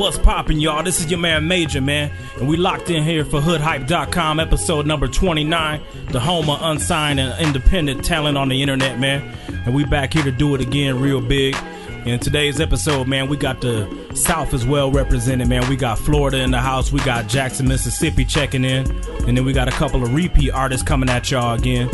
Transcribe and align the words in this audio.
What's 0.00 0.16
poppin', 0.16 0.60
y'all? 0.60 0.82
This 0.82 0.98
is 0.98 1.10
your 1.10 1.20
man 1.20 1.46
Major, 1.46 1.82
man. 1.82 2.10
And 2.38 2.48
we 2.48 2.56
locked 2.56 2.88
in 2.88 3.04
here 3.04 3.22
for 3.22 3.38
HoodHype.com, 3.38 4.40
episode 4.40 4.86
number 4.86 5.06
29, 5.06 5.82
the 6.06 6.18
home 6.18 6.48
of 6.48 6.62
unsigned 6.62 7.20
and 7.20 7.38
independent 7.38 8.02
talent 8.02 8.38
on 8.38 8.48
the 8.48 8.62
internet, 8.62 8.98
man. 8.98 9.20
And 9.66 9.74
we 9.74 9.84
back 9.84 10.14
here 10.14 10.22
to 10.22 10.32
do 10.32 10.54
it 10.54 10.62
again 10.62 10.98
real 10.98 11.20
big. 11.20 11.54
In 12.06 12.18
today's 12.18 12.62
episode, 12.62 13.08
man, 13.08 13.28
we 13.28 13.36
got 13.36 13.60
the 13.60 13.86
South 14.14 14.54
as 14.54 14.64
well 14.64 14.90
represented, 14.90 15.48
man. 15.48 15.68
We 15.68 15.76
got 15.76 15.98
Florida 15.98 16.38
in 16.38 16.50
the 16.50 16.60
house, 16.60 16.90
we 16.90 17.00
got 17.00 17.28
Jackson, 17.28 17.68
Mississippi 17.68 18.24
checking 18.24 18.64
in, 18.64 18.90
and 19.26 19.36
then 19.36 19.44
we 19.44 19.52
got 19.52 19.68
a 19.68 19.72
couple 19.72 20.02
of 20.02 20.14
repeat 20.14 20.50
artists 20.50 20.82
coming 20.82 21.10
at 21.10 21.30
y'all 21.30 21.58
again. 21.58 21.90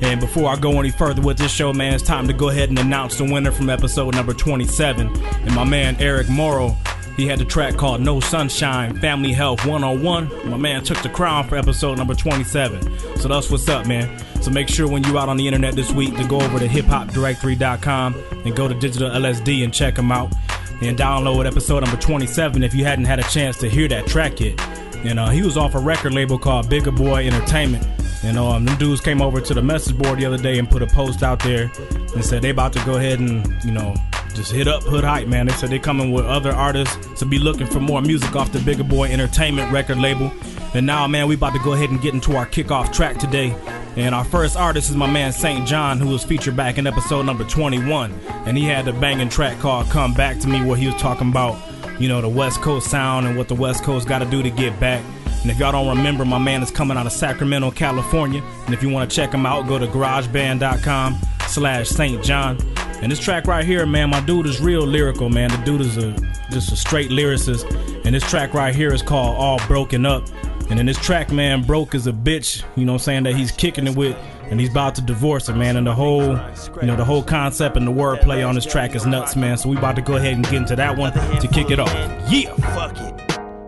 And 0.00 0.18
before 0.18 0.50
I 0.50 0.56
go 0.56 0.80
any 0.80 0.92
further 0.92 1.20
with 1.20 1.36
this 1.36 1.52
show, 1.52 1.74
man, 1.74 1.92
it's 1.92 2.02
time 2.02 2.26
to 2.26 2.32
go 2.32 2.48
ahead 2.48 2.70
and 2.70 2.78
announce 2.78 3.18
the 3.18 3.24
winner 3.24 3.52
from 3.52 3.68
episode 3.68 4.14
number 4.14 4.32
27. 4.32 5.08
And 5.08 5.54
my 5.54 5.64
man 5.64 5.96
Eric 6.00 6.30
Morrow, 6.30 6.74
he 7.20 7.26
had 7.26 7.38
the 7.38 7.44
track 7.44 7.76
called 7.76 8.00
No 8.00 8.18
Sunshine 8.18 8.98
Family 8.98 9.32
Health 9.32 9.66
101. 9.66 10.50
My 10.50 10.56
man 10.56 10.82
took 10.82 11.02
the 11.02 11.10
crown 11.10 11.46
for 11.46 11.56
episode 11.56 11.98
number 11.98 12.14
27. 12.14 12.98
So 13.18 13.28
that's 13.28 13.50
what's 13.50 13.68
up, 13.68 13.86
man. 13.86 14.18
So 14.40 14.50
make 14.50 14.68
sure 14.68 14.88
when 14.88 15.04
you're 15.04 15.18
out 15.18 15.28
on 15.28 15.36
the 15.36 15.46
internet 15.46 15.74
this 15.74 15.92
week 15.92 16.16
to 16.16 16.26
go 16.26 16.40
over 16.40 16.58
to 16.58 16.66
hiphopdirectory.com 16.66 18.14
and 18.46 18.56
go 18.56 18.66
to 18.66 18.74
Digital 18.74 19.10
LSD 19.10 19.64
and 19.64 19.74
check 19.74 19.96
them 19.96 20.10
out. 20.10 20.32
And 20.80 20.96
download 20.96 21.46
episode 21.46 21.84
number 21.84 21.98
27 21.98 22.62
if 22.62 22.74
you 22.74 22.86
hadn't 22.86 23.04
had 23.04 23.18
a 23.18 23.24
chance 23.24 23.58
to 23.58 23.68
hear 23.68 23.86
that 23.88 24.06
track 24.06 24.40
yet. 24.40 24.58
And 25.04 25.18
uh, 25.18 25.28
he 25.28 25.42
was 25.42 25.58
off 25.58 25.74
a 25.74 25.78
record 25.78 26.14
label 26.14 26.38
called 26.38 26.70
Bigger 26.70 26.90
Boy 26.90 27.26
Entertainment. 27.26 27.86
And 28.22 28.38
um, 28.38 28.64
them 28.64 28.78
dudes 28.78 29.02
came 29.02 29.20
over 29.20 29.42
to 29.42 29.52
the 29.52 29.62
message 29.62 29.96
board 29.98 30.18
the 30.18 30.24
other 30.24 30.38
day 30.38 30.58
and 30.58 30.70
put 30.70 30.80
a 30.80 30.86
post 30.86 31.22
out 31.22 31.40
there 31.40 31.70
and 32.14 32.24
said 32.24 32.40
they 32.40 32.50
about 32.50 32.72
to 32.72 32.84
go 32.86 32.96
ahead 32.96 33.18
and, 33.18 33.62
you 33.62 33.72
know, 33.72 33.94
just 34.34 34.52
hit 34.52 34.68
up 34.68 34.82
Hood 34.82 35.04
Hype, 35.04 35.28
man. 35.28 35.46
They 35.46 35.52
said 35.54 35.70
they're 35.70 35.78
coming 35.78 36.12
with 36.12 36.24
other 36.24 36.52
artists 36.52 37.18
to 37.18 37.26
be 37.26 37.38
looking 37.38 37.66
for 37.66 37.80
more 37.80 38.00
music 38.00 38.34
off 38.36 38.52
the 38.52 38.60
Bigger 38.60 38.84
Boy 38.84 39.08
Entertainment 39.08 39.72
record 39.72 39.98
label. 39.98 40.32
And 40.74 40.86
now, 40.86 41.06
man, 41.06 41.26
we 41.26 41.34
about 41.34 41.52
to 41.54 41.58
go 41.60 41.72
ahead 41.72 41.90
and 41.90 42.00
get 42.00 42.14
into 42.14 42.36
our 42.36 42.46
kickoff 42.46 42.92
track 42.92 43.18
today. 43.18 43.54
And 43.96 44.14
our 44.14 44.24
first 44.24 44.56
artist 44.56 44.88
is 44.90 44.96
my 44.96 45.10
man 45.10 45.32
St. 45.32 45.66
John, 45.66 45.98
who 45.98 46.08
was 46.08 46.22
featured 46.22 46.56
back 46.56 46.78
in 46.78 46.86
episode 46.86 47.22
number 47.22 47.44
21. 47.44 48.12
And 48.46 48.56
he 48.56 48.64
had 48.64 48.86
a 48.86 48.92
banging 48.92 49.28
track 49.28 49.58
called 49.58 49.88
Come 49.90 50.14
Back 50.14 50.38
to 50.40 50.48
Me, 50.48 50.64
where 50.64 50.76
he 50.76 50.86
was 50.86 50.96
talking 50.96 51.30
about, 51.30 51.58
you 52.00 52.08
know, 52.08 52.20
the 52.20 52.28
West 52.28 52.62
Coast 52.62 52.88
sound 52.90 53.26
and 53.26 53.36
what 53.36 53.48
the 53.48 53.54
West 53.54 53.82
Coast 53.82 54.06
got 54.06 54.20
to 54.20 54.26
do 54.26 54.42
to 54.42 54.50
get 54.50 54.78
back. 54.78 55.04
And 55.42 55.50
if 55.50 55.58
y'all 55.58 55.72
don't 55.72 55.96
remember, 55.96 56.24
my 56.24 56.38
man 56.38 56.62
is 56.62 56.70
coming 56.70 56.96
out 56.96 57.06
of 57.06 57.12
Sacramento, 57.12 57.70
California. 57.72 58.42
And 58.66 58.74
if 58.74 58.82
you 58.82 58.90
want 58.90 59.10
to 59.10 59.16
check 59.16 59.32
him 59.32 59.46
out, 59.46 59.66
go 59.66 59.78
to 59.78 59.86
garageband.com 59.86 61.18
slash 61.48 61.88
St. 61.88 62.22
John. 62.22 62.58
And 63.02 63.10
this 63.10 63.18
track 63.18 63.46
right 63.46 63.64
here, 63.64 63.86
man, 63.86 64.10
my 64.10 64.20
dude 64.20 64.46
is 64.46 64.60
real 64.60 64.86
lyrical, 64.86 65.30
man. 65.30 65.50
The 65.50 65.56
dude 65.58 65.80
is 65.80 65.96
a 65.96 66.12
just 66.50 66.70
a 66.70 66.76
straight 66.76 67.10
lyricist. 67.10 67.64
And 68.04 68.14
this 68.14 68.28
track 68.28 68.52
right 68.52 68.74
here 68.74 68.92
is 68.92 69.00
called 69.00 69.36
All 69.36 69.58
Broken 69.66 70.04
Up. 70.04 70.28
And 70.68 70.78
in 70.78 70.86
this 70.86 70.98
track, 70.98 71.32
man, 71.32 71.62
broke 71.62 71.94
is 71.94 72.06
a 72.06 72.12
bitch, 72.12 72.62
you 72.76 72.84
know 72.84 72.92
what 72.92 73.00
I'm 73.00 73.04
saying, 73.04 73.22
that 73.24 73.34
he's 73.34 73.50
kicking 73.50 73.86
it 73.86 73.96
with 73.96 74.16
and 74.50 74.60
he's 74.60 74.70
about 74.70 74.94
to 74.96 75.02
divorce 75.02 75.46
her, 75.46 75.54
man. 75.54 75.76
And 75.76 75.86
the 75.86 75.94
whole, 75.94 76.36
you 76.80 76.86
know, 76.86 76.94
the 76.94 77.04
whole 77.04 77.22
concept 77.22 77.76
and 77.76 77.86
the 77.86 77.92
wordplay 77.92 78.46
on 78.46 78.54
this 78.54 78.66
track 78.66 78.94
is 78.94 79.06
nuts, 79.06 79.34
man. 79.34 79.56
So 79.56 79.68
we 79.70 79.78
about 79.78 79.96
to 79.96 80.02
go 80.02 80.16
ahead 80.16 80.34
and 80.34 80.44
get 80.44 80.54
into 80.54 80.76
that 80.76 80.96
one 80.96 81.12
to 81.12 81.48
kick 81.48 81.70
it 81.70 81.80
off. 81.80 81.92
Yeah. 82.30 82.54
Fuck 82.74 82.98
it. 82.98 83.14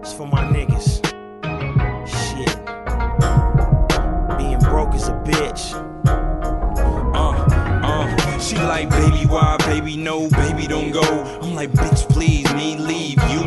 It's 0.00 0.12
for 0.12 0.26
my 0.26 0.44
niggas. 0.44 1.02
Shit. 2.06 2.56
Being 4.38 4.58
broke 4.58 4.94
is 4.94 5.08
a 5.08 5.14
bitch. 5.24 5.72
Uh, 6.06 7.20
uh. 7.86 8.38
She 8.42 8.56
like, 8.56 8.90
baby, 8.90 9.11
why, 9.32 9.56
baby, 9.66 9.96
no, 9.96 10.28
baby, 10.28 10.66
don't 10.66 10.90
go. 10.90 11.00
I'm 11.40 11.54
like, 11.54 11.72
bitch, 11.72 12.06
please, 12.10 12.52
me 12.52 12.76
leave, 12.76 12.91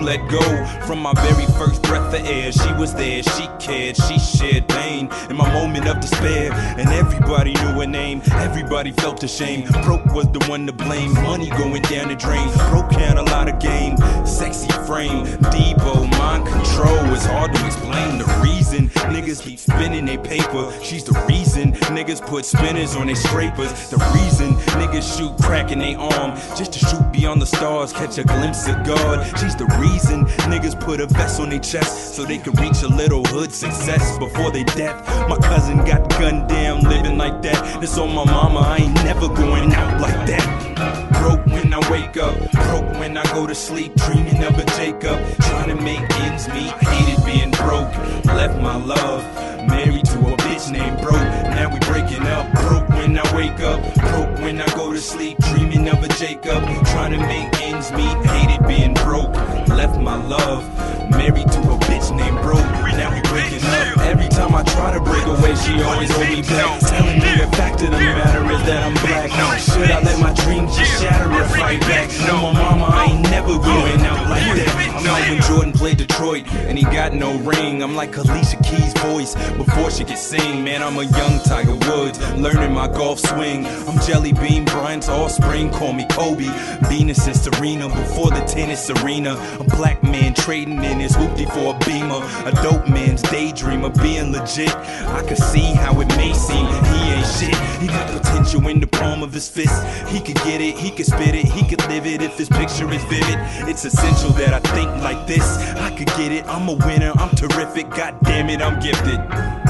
let 0.06 0.30
go. 0.30 0.42
From 0.86 1.00
my 1.00 1.14
very 1.14 1.48
first 1.58 1.82
breath 1.82 2.14
of 2.14 2.26
air, 2.28 2.52
she 2.52 2.72
was 2.74 2.94
there, 2.94 3.24
she 3.24 3.48
cared, 3.60 3.98
she 3.98 4.20
shared 4.20 4.68
pain 4.70 5.10
in 5.30 5.36
my 5.36 5.52
moment 5.52 5.88
of 5.88 6.00
despair. 6.00 6.54
And 6.54 6.88
everybody 6.90 7.54
knew 7.54 7.80
her 7.82 7.88
name, 7.88 8.22
everybody 8.34 8.92
felt 8.92 9.24
ashamed. 9.24 9.68
Broke 9.84 10.06
was 10.14 10.32
the 10.32 10.46
one 10.48 10.68
to 10.68 10.74
blame, 10.74 11.14
money 11.16 11.50
going 11.50 11.82
down 11.84 12.10
the 12.10 12.16
drain. 12.16 12.48
Broke 12.70 12.92
had 12.92 13.18
a 13.18 13.24
lot 13.24 13.50
of 13.50 13.58
game, 13.60 13.98
sexy 14.26 14.72
frame, 14.86 15.26
Debo, 15.52 16.08
mind 16.20 16.46
control. 16.46 17.04
It's 17.16 17.26
hard 17.26 17.54
to 17.56 17.66
explain 17.66 18.20
the 18.20 18.26
reason 18.44 18.90
niggas 19.10 19.42
keep 19.42 19.58
spinning 19.58 20.06
their 20.06 20.20
paper. 20.20 20.72
She's 20.84 21.04
the 21.04 21.20
reason 21.28 21.74
niggas 21.98 22.22
put 22.22 22.46
spinners 22.46 22.96
on 22.96 23.08
their 23.08 23.16
scrapers. 23.16 23.90
The 23.90 23.98
reason 24.14 24.54
niggas 24.78 25.18
shoot 25.18 25.36
crack 25.42 25.72
in 25.72 25.80
their 25.80 25.98
arm 25.98 26.36
just 26.56 26.74
to 26.74 26.80
shoot 26.80 27.12
beyond 27.12 27.42
the 27.42 27.48
stars, 27.48 27.92
catch 27.92 28.20
a 28.20 28.24
glimpse 28.24 28.68
of 28.68 28.86
God. 28.86 29.26
She's 29.40 29.56
the 29.56 29.66
reason 29.80 29.95
niggas 30.00 30.80
put 30.80 31.00
a 31.00 31.08
vest 31.08 31.40
on 31.40 31.50
their 31.50 31.60
chest 31.60 32.16
so 32.16 32.24
they 32.24 32.38
could 32.38 32.60
reach 32.60 32.82
a 32.84 32.88
little 32.88 33.24
hood 33.26 33.52
success 33.52 34.18
before 34.18 34.52
they 34.52 34.64
death. 34.64 35.06
My 35.30 35.38
cousin 35.38 35.78
got 35.78 36.10
gunned 36.10 36.50
down 36.50 36.82
living 36.82 37.18
like 37.18 37.42
that. 37.44 37.82
This 37.82 37.98
on 37.98 38.14
my 38.14 38.26
mama, 38.26 38.60
I 38.60 38.78
ain't 38.78 38.94
never 38.96 39.28
going 39.28 39.74
out 39.74 40.02
like 40.02 40.28
that. 40.28 41.22
Broke 41.22 41.46
when 41.48 41.74
I 41.74 41.92
wake 41.92 42.18
up, 42.18 42.36
broke 42.52 43.00
when 43.00 43.18
I 43.18 43.24
go 43.34 43.48
to 43.48 43.56
sleep, 43.56 43.96
dreaming 43.96 44.44
of 44.44 44.58
a 44.58 44.66
Jacob, 44.78 45.20
trying 45.42 45.76
to 45.76 45.82
make 45.82 46.02
ends 46.22 46.48
meet. 46.50 46.72
Hated 46.72 47.26
being 47.26 47.52
broke, 47.52 47.94
left 48.26 48.60
my 48.62 48.76
love, 48.76 49.24
married 49.68 50.06
to 50.06 50.20
a 50.20 50.38
bitch 50.38 50.72
named 50.72 51.02
Broke. 51.02 51.45
Now 51.56 51.74
we 51.74 51.80
breaking 51.80 52.24
up, 52.28 52.52
broke 52.54 52.90
when 52.90 53.18
I 53.18 53.36
wake 53.36 53.60
up, 53.62 53.82
broke 54.12 54.40
when 54.40 54.62
I 54.62 54.68
go 54.76 54.92
to 54.92 55.00
sleep, 55.00 55.38
dreaming 55.40 55.88
of 55.88 56.04
a 56.04 56.08
Jacob, 56.20 56.62
trying 56.92 57.14
to 57.14 57.18
make 57.18 57.62
ends 57.62 57.92
meet. 57.94 58.16
Hated 58.28 58.68
being 58.68 58.94
broke, 58.94 59.34
left 59.70 59.98
my 60.00 60.16
love, 60.28 60.64
married 61.10 61.50
to 61.52 61.60
a 61.60 61.78
bitch 61.88 62.16
named 62.16 62.40
Broke. 62.42 62.60
Now 63.00 63.14
we 63.14 63.22
breaking 63.30 63.64
up. 63.64 63.98
Every 64.00 64.28
time 64.30 64.54
I 64.54 64.64
try 64.64 64.94
to 64.94 65.00
break 65.00 65.26
away, 65.26 65.56
she 65.56 65.82
always 65.82 66.12
hold 66.12 66.30
me 66.30 66.42
back, 66.42 66.80
telling 66.82 67.20
me 67.20 67.32
the 67.40 67.48
fact 67.56 67.82
of 67.82 67.92
the 67.92 68.00
matter 68.00 68.44
is 68.52 68.64
that 68.68 68.84
I'm 68.84 68.94
black. 69.06 69.32
Should 69.60 69.92
I 69.92 70.02
let 70.02 70.20
my 70.20 70.34
dreams 70.44 70.76
just 70.78 71.02
shatter 71.02 71.32
or 71.32 71.44
fight 71.56 71.80
back? 71.82 72.10
No, 72.28 72.52
my 72.52 72.54
mama, 72.54 72.86
I 72.86 73.06
ain't 73.06 73.24
never 73.24 73.58
going 73.58 74.02
out 74.02 74.30
like 74.30 74.44
that. 74.58 74.94
I'm 74.96 75.04
like 75.06 75.30
when 75.30 75.42
Jordan 75.42 75.74
played 75.74 75.98
Detroit 75.98 76.46
and 76.68 76.78
he 76.78 76.84
got 76.86 77.14
no 77.14 77.38
ring. 77.40 77.84
I'm 77.84 77.96
like 77.96 78.16
Alicia 78.18 78.58
Keys' 78.64 78.94
voice 78.94 79.36
before 79.58 79.92
she 79.92 80.04
could 80.04 80.18
sing. 80.18 80.64
Man, 80.64 80.82
I'm 80.82 80.98
a 80.98 81.04
young 81.04 81.40
Tiger 81.46 81.76
Woods, 81.76 82.20
learning 82.34 82.74
my 82.74 82.88
golf 82.88 83.20
swing. 83.20 83.66
I'm 83.68 84.00
Jelly 84.02 84.34
Bean 84.34 84.66
Bryant's 84.66 85.10
offspring, 85.10 85.70
call 85.70 85.94
me 85.94 86.06
Kobe. 86.10 86.50
Venus 86.90 87.28
and 87.28 87.36
Serena 87.36 87.88
before 87.88 88.32
the 88.32 88.44
tennis 88.48 88.90
arena. 88.90 89.36
A 89.60 89.64
black 89.64 90.02
man 90.02 90.34
trading 90.34 90.84
in 90.84 91.00
his 91.00 91.14
hoopty 91.14 91.46
for 91.54 91.76
a 91.76 91.80
beamer. 91.86 92.22
A 92.48 92.52
dope 92.64 92.88
man's 92.90 93.22
daydream 93.22 93.84
of 93.84 93.94
being 94.02 94.32
legit. 94.32 94.76
I 94.76 95.24
could 95.28 95.38
see 95.38 95.74
how 95.74 96.00
it 96.02 96.08
may 96.18 96.34
seem 96.34 96.66
he 96.66 97.12
ain't 97.14 97.28
shit. 97.28 97.56
He 97.80 97.88
got 97.88 98.10
potential 98.12 98.68
in 98.68 98.80
the 98.80 98.88
palm 98.88 99.22
of 99.22 99.32
his 99.32 99.48
fist. 99.48 99.86
He 100.08 100.20
could 100.20 100.42
get 100.44 100.62
it, 100.62 100.78
he 100.78 100.90
could 100.90 101.06
spit 101.06 101.36
it, 101.36 101.46
he 101.46 101.68
could 101.68 101.86
live 101.88 102.08
it 102.08 102.22
if 102.22 102.38
his 102.38 102.50
picture 102.50 102.92
is 102.92 103.04
vivid. 103.04 103.38
It's 103.70 103.86
essential 103.86 104.32
that 104.32 104.54
I 104.54 104.60
think 104.74 104.90
like 105.04 105.28
this. 105.28 105.46
I 105.78 105.96
could 105.96 106.08
get 106.18 106.32
it, 106.32 106.46
I'm 106.48 106.68
a 106.68 106.74
winner, 106.74 107.12
I'm 107.16 107.36
terrific. 107.36 107.90
God 107.92 108.18
damn 108.24 108.50
it, 108.50 108.62
I'm 108.62 108.80
gifted. 108.80 109.65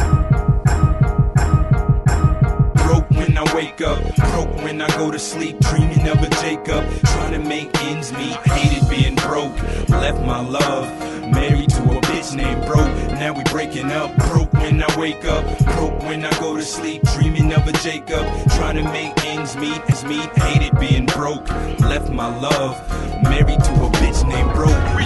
Wake 3.55 3.79
up, 3.79 4.03
broke 4.17 4.53
when 4.63 4.81
I 4.81 4.87
go 4.97 5.09
to 5.09 5.17
sleep, 5.17 5.57
dreaming 5.61 6.05
of 6.09 6.21
a 6.21 6.29
Jacob, 6.41 6.83
trying 7.05 7.31
to 7.31 7.39
make 7.39 7.73
ends 7.83 8.11
meet. 8.11 8.35
Hated 8.51 8.89
being 8.89 9.15
broke, 9.15 9.55
left 9.87 10.19
my 10.23 10.41
love, 10.41 10.85
married 11.31 11.69
to 11.69 11.81
a 11.83 12.01
bitch 12.01 12.35
named 12.35 12.65
Broke. 12.65 12.93
Now 13.13 13.31
we 13.31 13.43
breaking 13.45 13.93
up, 13.93 14.13
broke 14.27 14.51
when 14.53 14.83
I 14.83 14.99
wake 14.99 15.23
up, 15.23 15.45
broke 15.75 15.97
when 16.01 16.25
I 16.25 16.37
go 16.41 16.57
to 16.57 16.63
sleep, 16.63 17.01
dreaming 17.13 17.53
of 17.53 17.65
a 17.65 17.71
Jacob, 17.71 18.25
trying 18.57 18.75
to 18.75 18.83
make 18.91 19.13
ends 19.25 19.55
meet. 19.55 19.81
As 19.89 20.03
meat, 20.03 20.29
hated 20.37 20.77
being 20.77 21.05
broke, 21.05 21.47
left 21.79 22.09
my 22.09 22.27
love, 22.39 22.75
married 23.23 23.63
to 23.63 23.73
a 23.85 23.89
bitch 24.01 24.14
named. 24.27 24.55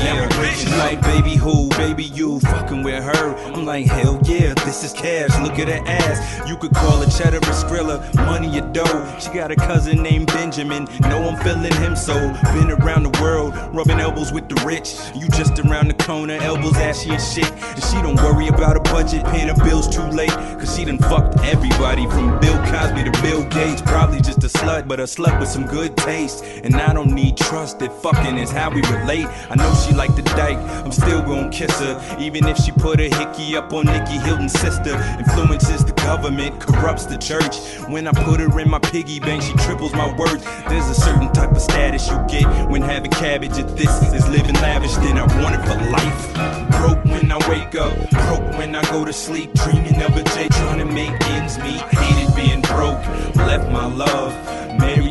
Now 0.03 0.21
we 0.21 0.27
breaking 0.37 0.73
up, 0.73 1.01
baby 1.01 1.35
who, 1.35 1.67
baby 1.71 2.05
you, 2.05 2.39
fucking 2.39 2.83
with 2.83 3.03
her. 3.03 3.35
I'm 3.53 3.65
like 3.65 3.85
hell 3.85 4.17
yeah, 4.23 4.53
this 4.53 4.83
is 4.85 4.93
cash. 4.93 5.37
Look 5.41 5.59
at 5.59 5.67
her 5.67 5.85
ass, 5.85 6.47
you 6.47 6.55
could 6.55 6.73
call 6.73 7.01
her 7.01 7.09
cheddar 7.09 7.37
or 7.37 7.53
skrilla, 7.53 8.15
money 8.25 8.59
or 8.59 8.71
dough. 8.71 9.17
She 9.19 9.29
got 9.31 9.51
a 9.51 9.57
cousin 9.57 10.01
named 10.01 10.27
Benjamin, 10.27 10.87
No, 11.01 11.27
I'm 11.27 11.37
feeling 11.43 11.73
him 11.83 11.97
so. 11.97 12.15
Been 12.53 12.71
around 12.71 13.03
the 13.03 13.21
world, 13.21 13.53
rubbing 13.75 13.99
elbows 13.99 14.31
with 14.31 14.47
the 14.47 14.55
rich. 14.65 14.95
You 15.13 15.27
just 15.29 15.59
around 15.59 15.89
the 15.89 16.03
corner, 16.05 16.37
elbows 16.39 16.77
ashy 16.77 17.09
and 17.09 17.21
shit. 17.21 17.51
And 17.51 17.83
she 17.83 18.01
don't 18.01 18.15
worry 18.15 18.47
about 18.47 18.77
a 18.77 18.81
budget, 18.81 19.25
paying 19.25 19.49
her 19.49 19.63
bills 19.65 19.93
too 19.93 20.07
late. 20.15 20.31
Cause 20.59 20.77
she 20.77 20.85
done 20.85 20.97
fucked 20.97 21.39
everybody 21.39 22.05
from 22.07 22.39
Bill 22.39 22.57
Cosby 22.71 23.03
to 23.03 23.21
Bill 23.21 23.43
Gates. 23.49 23.81
Probably 23.81 24.21
just 24.21 24.43
a 24.45 24.47
slut, 24.47 24.87
but 24.87 25.01
a 25.01 25.03
slut 25.03 25.37
with 25.41 25.49
some 25.49 25.65
good 25.65 25.97
taste. 25.97 26.45
And 26.63 26.75
I 26.77 26.93
don't 26.93 27.13
need 27.13 27.35
trust, 27.35 27.79
that 27.79 27.91
fucking 28.01 28.37
is 28.37 28.49
how 28.49 28.69
we 28.69 28.81
relate. 28.83 29.08
I 29.09 29.55
know 29.55 29.73
she 29.73 29.95
like 29.95 30.15
the 30.15 30.21
dyke, 30.21 30.59
I'm 30.85 30.91
still 30.91 31.21
gonna 31.21 31.49
kiss 31.49 31.79
her. 31.79 32.17
Even 32.19 32.47
if 32.47 32.57
she 32.57 32.71
put 32.71 32.99
a 32.99 33.09
hickey 33.09 33.55
up 33.57 33.73
on 33.73 33.85
Nikki 33.85 34.17
Hilton's 34.19 34.53
sister. 34.53 34.93
Influences 35.17 35.83
the 35.83 35.93
government, 35.93 36.59
corrupts 36.59 37.05
the 37.05 37.17
church. 37.17 37.57
When 37.89 38.07
I 38.07 38.11
put 38.11 38.39
her 38.39 38.59
in 38.59 38.69
my 38.69 38.79
piggy 38.79 39.19
bank, 39.19 39.41
she 39.41 39.53
triples 39.53 39.93
my 39.93 40.13
worth. 40.15 40.43
There's 40.69 40.89
a 40.89 40.93
certain 40.93 41.31
type 41.33 41.51
of 41.51 41.61
status 41.61 42.07
you 42.07 42.23
get 42.27 42.45
when 42.69 42.81
having 42.81 42.99
having 42.99 43.11
cabbage. 43.11 43.57
If 43.57 43.75
this 43.77 44.13
is 44.13 44.27
living 44.29 44.55
lavish, 44.55 44.93
then 44.95 45.17
I 45.17 45.25
want 45.41 45.55
it 45.55 45.63
for 45.67 45.79
life. 45.89 46.69
Broke 46.79 47.03
when 47.05 47.31
I 47.31 47.37
wake 47.49 47.75
up, 47.75 47.93
broke 48.09 48.57
when 48.57 48.75
I 48.75 48.83
go 48.91 49.05
to 49.05 49.13
sleep. 49.13 49.53
Dreaming 49.53 50.01
of 50.01 50.15
a 50.15 50.23
J 50.23 50.49
trying 50.49 50.79
to 50.79 50.85
make 50.85 51.13
ends 51.29 51.57
meet. 51.59 51.81
Hated 51.97 52.35
being 52.35 52.61
broke, 52.61 53.01
left 53.35 53.71
my 53.71 53.85
love. 53.85 54.33
Married 54.79 55.08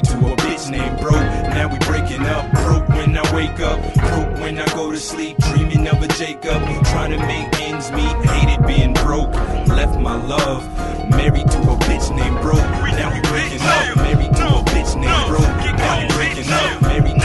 a 0.75 0.97
Broke. 1.01 1.29
Now 1.55 1.69
we 1.73 1.79
breaking 1.79 2.23
up. 2.27 2.51
Broke 2.53 2.89
when 2.89 3.17
I 3.17 3.35
wake 3.35 3.61
up, 3.61 3.81
broke 3.95 4.41
when 4.41 4.59
I 4.59 4.67
go 4.75 4.91
to 4.91 4.99
sleep. 4.99 5.39
Dreaming 5.39 5.87
of 5.89 6.03
a 6.03 6.09
Jacob, 6.09 6.63
trying 6.85 7.13
to 7.13 7.19
make 7.19 7.49
ends 7.61 7.91
meet. 7.93 8.15
Hated 8.27 8.67
being 8.67 8.95
broke, 8.95 9.33
left 9.69 9.99
my 9.99 10.17
love. 10.27 10.63
Married 11.11 11.51
to 11.51 11.59
a 11.59 11.77
bitch 11.87 12.15
named 12.15 12.41
Broke. 12.43 12.59
Now 12.99 13.13
we 13.15 13.21
breaking 13.29 13.63
up. 13.63 13.97
Married 13.97 14.35
to 14.37 14.47
a 14.47 14.63
bitch 14.73 14.95
named 14.95 15.29
Broke. 15.29 15.79
Now 15.79 16.01
we 16.01 16.09
breaking 16.15 16.53
up. 16.53 16.83
Married 16.83 17.17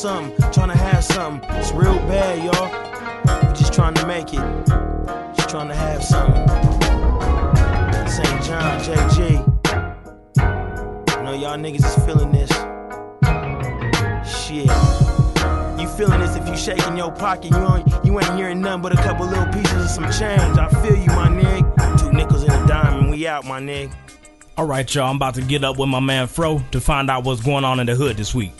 something, 0.00 0.50
trying 0.50 0.70
to 0.70 0.78
have 0.78 1.04
something. 1.04 1.50
It's 1.56 1.72
real 1.72 1.98
bad, 2.08 2.42
y'all. 2.42 2.70
We 3.46 3.54
just 3.54 3.74
trying 3.74 3.92
to 3.94 4.06
make 4.06 4.32
it, 4.32 4.40
just 5.36 5.50
trying 5.50 5.68
to 5.68 5.74
have 5.74 6.02
something. 6.02 6.48
St. 8.08 8.42
John, 8.42 8.80
JG. 8.80 9.46
I 10.38 11.22
know 11.22 11.34
y'all 11.34 11.58
niggas 11.58 11.84
is 11.84 12.04
feeling 12.06 12.32
this. 12.32 12.48
Shit. 14.26 14.70
You 15.78 15.86
feeling 15.86 16.20
this 16.20 16.34
if 16.34 16.48
you 16.48 16.56
shaking 16.56 16.96
your 16.96 17.12
pocket, 17.12 17.50
you 17.50 17.76
ain't, 17.76 17.86
you 18.02 18.18
ain't 18.18 18.34
hearing 18.36 18.62
nothing 18.62 18.80
but 18.80 18.98
a 18.98 19.02
couple 19.02 19.26
little 19.26 19.52
pieces 19.52 19.84
of 19.84 19.90
some 19.90 20.04
change. 20.04 20.56
I 20.56 20.68
feel 20.80 20.96
you, 20.96 21.08
my 21.08 21.28
nigga. 21.28 22.00
Two 22.00 22.10
nickels 22.10 22.44
and 22.44 22.52
a 22.52 22.66
dime, 22.66 23.00
and 23.00 23.10
we 23.10 23.26
out, 23.26 23.44
my 23.44 23.60
nigga. 23.60 23.94
All 24.56 24.66
right, 24.66 24.94
y'all. 24.94 25.10
I'm 25.10 25.16
about 25.16 25.34
to 25.34 25.42
get 25.42 25.62
up 25.62 25.78
with 25.78 25.90
my 25.90 26.00
man 26.00 26.26
Fro 26.26 26.62
to 26.70 26.80
find 26.80 27.10
out 27.10 27.24
what's 27.24 27.42
going 27.42 27.64
on 27.64 27.80
in 27.80 27.86
the 27.86 27.94
hood 27.94 28.16
this 28.16 28.34
week. 28.34 28.52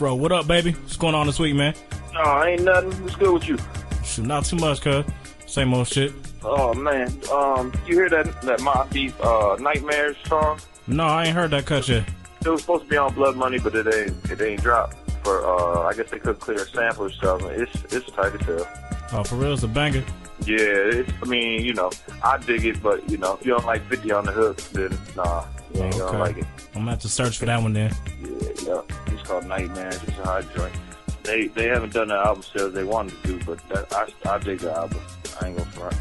Fro, 0.00 0.14
what 0.14 0.32
up, 0.32 0.46
baby? 0.46 0.72
What's 0.72 0.96
going 0.96 1.14
on 1.14 1.26
this 1.26 1.38
week, 1.38 1.54
man? 1.54 1.74
No, 2.14 2.42
ain't 2.42 2.62
nothing. 2.62 2.90
What's 3.02 3.16
good 3.16 3.34
with 3.34 3.46
you? 3.46 3.58
Shoot, 4.02 4.24
not 4.24 4.46
too 4.46 4.56
much, 4.56 4.80
cuz. 4.80 5.04
Same 5.46 5.74
old 5.74 5.88
shit. 5.88 6.14
Oh 6.42 6.72
man, 6.72 7.12
um, 7.30 7.70
you 7.86 7.96
hear 7.96 8.08
that 8.08 8.40
that 8.40 8.88
Deep 8.92 9.12
uh, 9.22 9.56
Nightmares 9.60 10.16
song? 10.26 10.58
No, 10.86 11.04
I 11.04 11.26
ain't 11.26 11.34
heard 11.36 11.50
that 11.50 11.66
cut 11.66 11.86
yet. 11.86 12.08
It 12.42 12.48
was 12.48 12.62
supposed 12.62 12.84
to 12.84 12.88
be 12.88 12.96
on 12.96 13.12
Blood 13.12 13.36
Money, 13.36 13.58
but 13.58 13.74
it 13.74 13.94
ain't 13.94 14.30
it 14.30 14.40
ain't 14.40 14.62
dropped. 14.62 14.96
For 15.22 15.44
uh, 15.46 15.82
I 15.86 15.92
guess 15.92 16.10
they 16.10 16.18
couldn't 16.18 16.40
clear 16.40 16.56
a 16.56 16.66
sample 16.66 17.04
or 17.04 17.10
something. 17.10 17.50
It's 17.50 17.92
it's 17.92 18.10
tight 18.12 18.34
as 18.34 18.40
hell. 18.40 18.68
Oh, 19.12 19.22
for 19.22 19.34
real, 19.34 19.52
it's 19.52 19.64
a 19.64 19.68
banger. 19.68 20.02
Yeah, 20.46 20.56
it's, 20.60 21.12
I 21.22 21.26
mean, 21.26 21.62
you 21.62 21.74
know, 21.74 21.90
I 22.24 22.38
dig 22.38 22.64
it, 22.64 22.82
but 22.82 23.06
you 23.10 23.18
know, 23.18 23.34
if 23.38 23.44
you 23.44 23.52
don't 23.52 23.66
like 23.66 23.86
50 23.90 24.10
on 24.12 24.24
the 24.24 24.32
hook, 24.32 24.56
then 24.72 24.98
nah, 25.14 25.44
you 25.74 25.82
ain't 25.82 25.94
Okay. 25.96 25.98
gonna 26.06 26.18
like 26.18 26.38
it. 26.38 26.46
I'm 26.68 26.80
gonna 26.80 26.92
have 26.92 27.00
to 27.00 27.08
search 27.10 27.36
for 27.36 27.44
that 27.44 27.60
one 27.60 27.74
then. 27.74 27.94
Yeah, 28.22 28.29
yeah. 28.66 28.80
It's 29.08 29.22
called 29.22 29.46
Nightmares. 29.46 30.02
It's 30.04 30.18
a 30.18 30.24
hard 30.24 30.46
joint. 30.54 30.74
They 31.22 31.48
they 31.48 31.68
haven't 31.68 31.92
done 31.92 32.08
the 32.08 32.14
album 32.16 32.42
sales 32.42 32.72
they 32.74 32.84
wanted 32.84 33.20
to 33.22 33.28
do, 33.28 33.44
but 33.44 33.68
that, 33.68 33.92
I 33.94 34.30
I 34.34 34.38
dig 34.38 34.58
the 34.60 34.72
album. 34.72 35.00
I 35.40 35.46
ain't 35.48 35.56
gonna 35.58 35.70
front. 35.70 35.96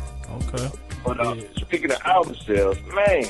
Okay. 0.54 0.70
But 1.06 1.20
uh, 1.20 1.34
Yeah. 1.34 1.44
speaking 1.58 1.92
of 1.92 2.02
album 2.06 2.36
sales, 2.46 2.78
man, 2.94 3.26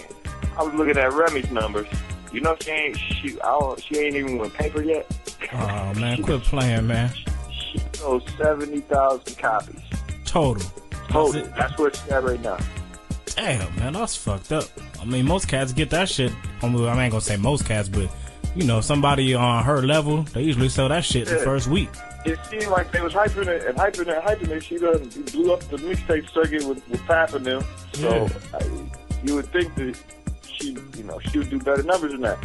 I 0.58 0.64
was 0.64 0.74
looking 0.76 0.98
at 0.98 1.12
Remy's 1.14 1.50
numbers. 1.52 1.88
You 2.32 2.42
know 2.42 2.56
she 2.62 2.70
ain't 2.72 2.98
she 2.98 3.42
I 3.42 3.60
don't, 3.60 3.82
she 3.82 3.98
ain't 3.98 4.16
even 4.16 4.38
went 4.38 4.54
paper 4.54 4.82
yet. 4.84 5.06
Oh 5.54 5.94
man, 5.96 6.22
quit 6.22 6.42
playing, 6.44 6.86
man. 6.88 7.12
She 7.52 7.80
sold 7.94 8.30
seventy 8.38 8.82
thousand 8.82 9.38
copies 9.38 9.82
Total. 10.26 10.64
total. 11.08 11.32
That's. 11.42 11.58
That's 11.58 11.78
where 11.80 11.92
she's 11.94 12.08
at 12.10 12.24
right 12.24 12.42
now. 12.42 12.58
Damn, 13.36 13.76
man, 13.78 13.94
that's 13.94 14.16
fucked 14.16 14.52
up. 14.52 14.66
I 15.02 15.06
mean, 15.06 15.26
most 15.26 15.48
cats 15.48 15.72
get 15.74 15.90
that 15.92 16.10
shit. 16.10 16.32
I, 16.62 16.68
mean, 16.68 16.84
I 16.86 17.04
ain't 17.04 17.12
gonna 17.12 17.22
say 17.22 17.38
most 17.38 17.66
cats, 17.66 17.88
but 17.90 18.10
you 18.60 18.66
know, 18.66 18.82
somebody 18.82 19.34
on 19.34 19.64
her 19.64 19.82
level, 19.82 20.24
they 20.24 20.42
usually 20.42 20.68
sell 20.68 20.90
that 20.90 21.06
shit 21.06 21.28
the 21.30 21.38
first 21.38 21.68
week. 21.68 21.90
It 22.26 22.38
seemed 22.50 22.68
like 22.68 22.92
they 22.92 23.00
was 23.00 23.14
hyping 23.14 23.48
it 23.48 23.66
and 23.66 23.78
hyping 23.78 24.02
it 24.02 24.10
and 24.10 24.24
hyping 24.24 24.50
it. 24.50 24.64
She 24.64 24.78
done 24.78 25.08
blew 25.32 25.54
up 25.54 25.62
the 25.70 25.78
mixtape 25.78 26.30
circuit 26.34 26.66
with 26.66 26.86
with 26.90 27.02
Pap 27.06 27.34
and 27.34 27.46
them. 27.46 27.64
So 27.94 28.28
I, 28.54 28.60
you 29.24 29.36
would 29.36 29.46
think 29.46 29.74
that 29.76 29.98
she, 30.46 30.76
you 30.98 31.04
know, 31.06 31.20
she 31.20 31.38
would 31.38 31.50
do 31.50 31.60
better 31.60 31.84
numbers 31.84 32.12
than 32.12 32.22
that. 32.22 32.38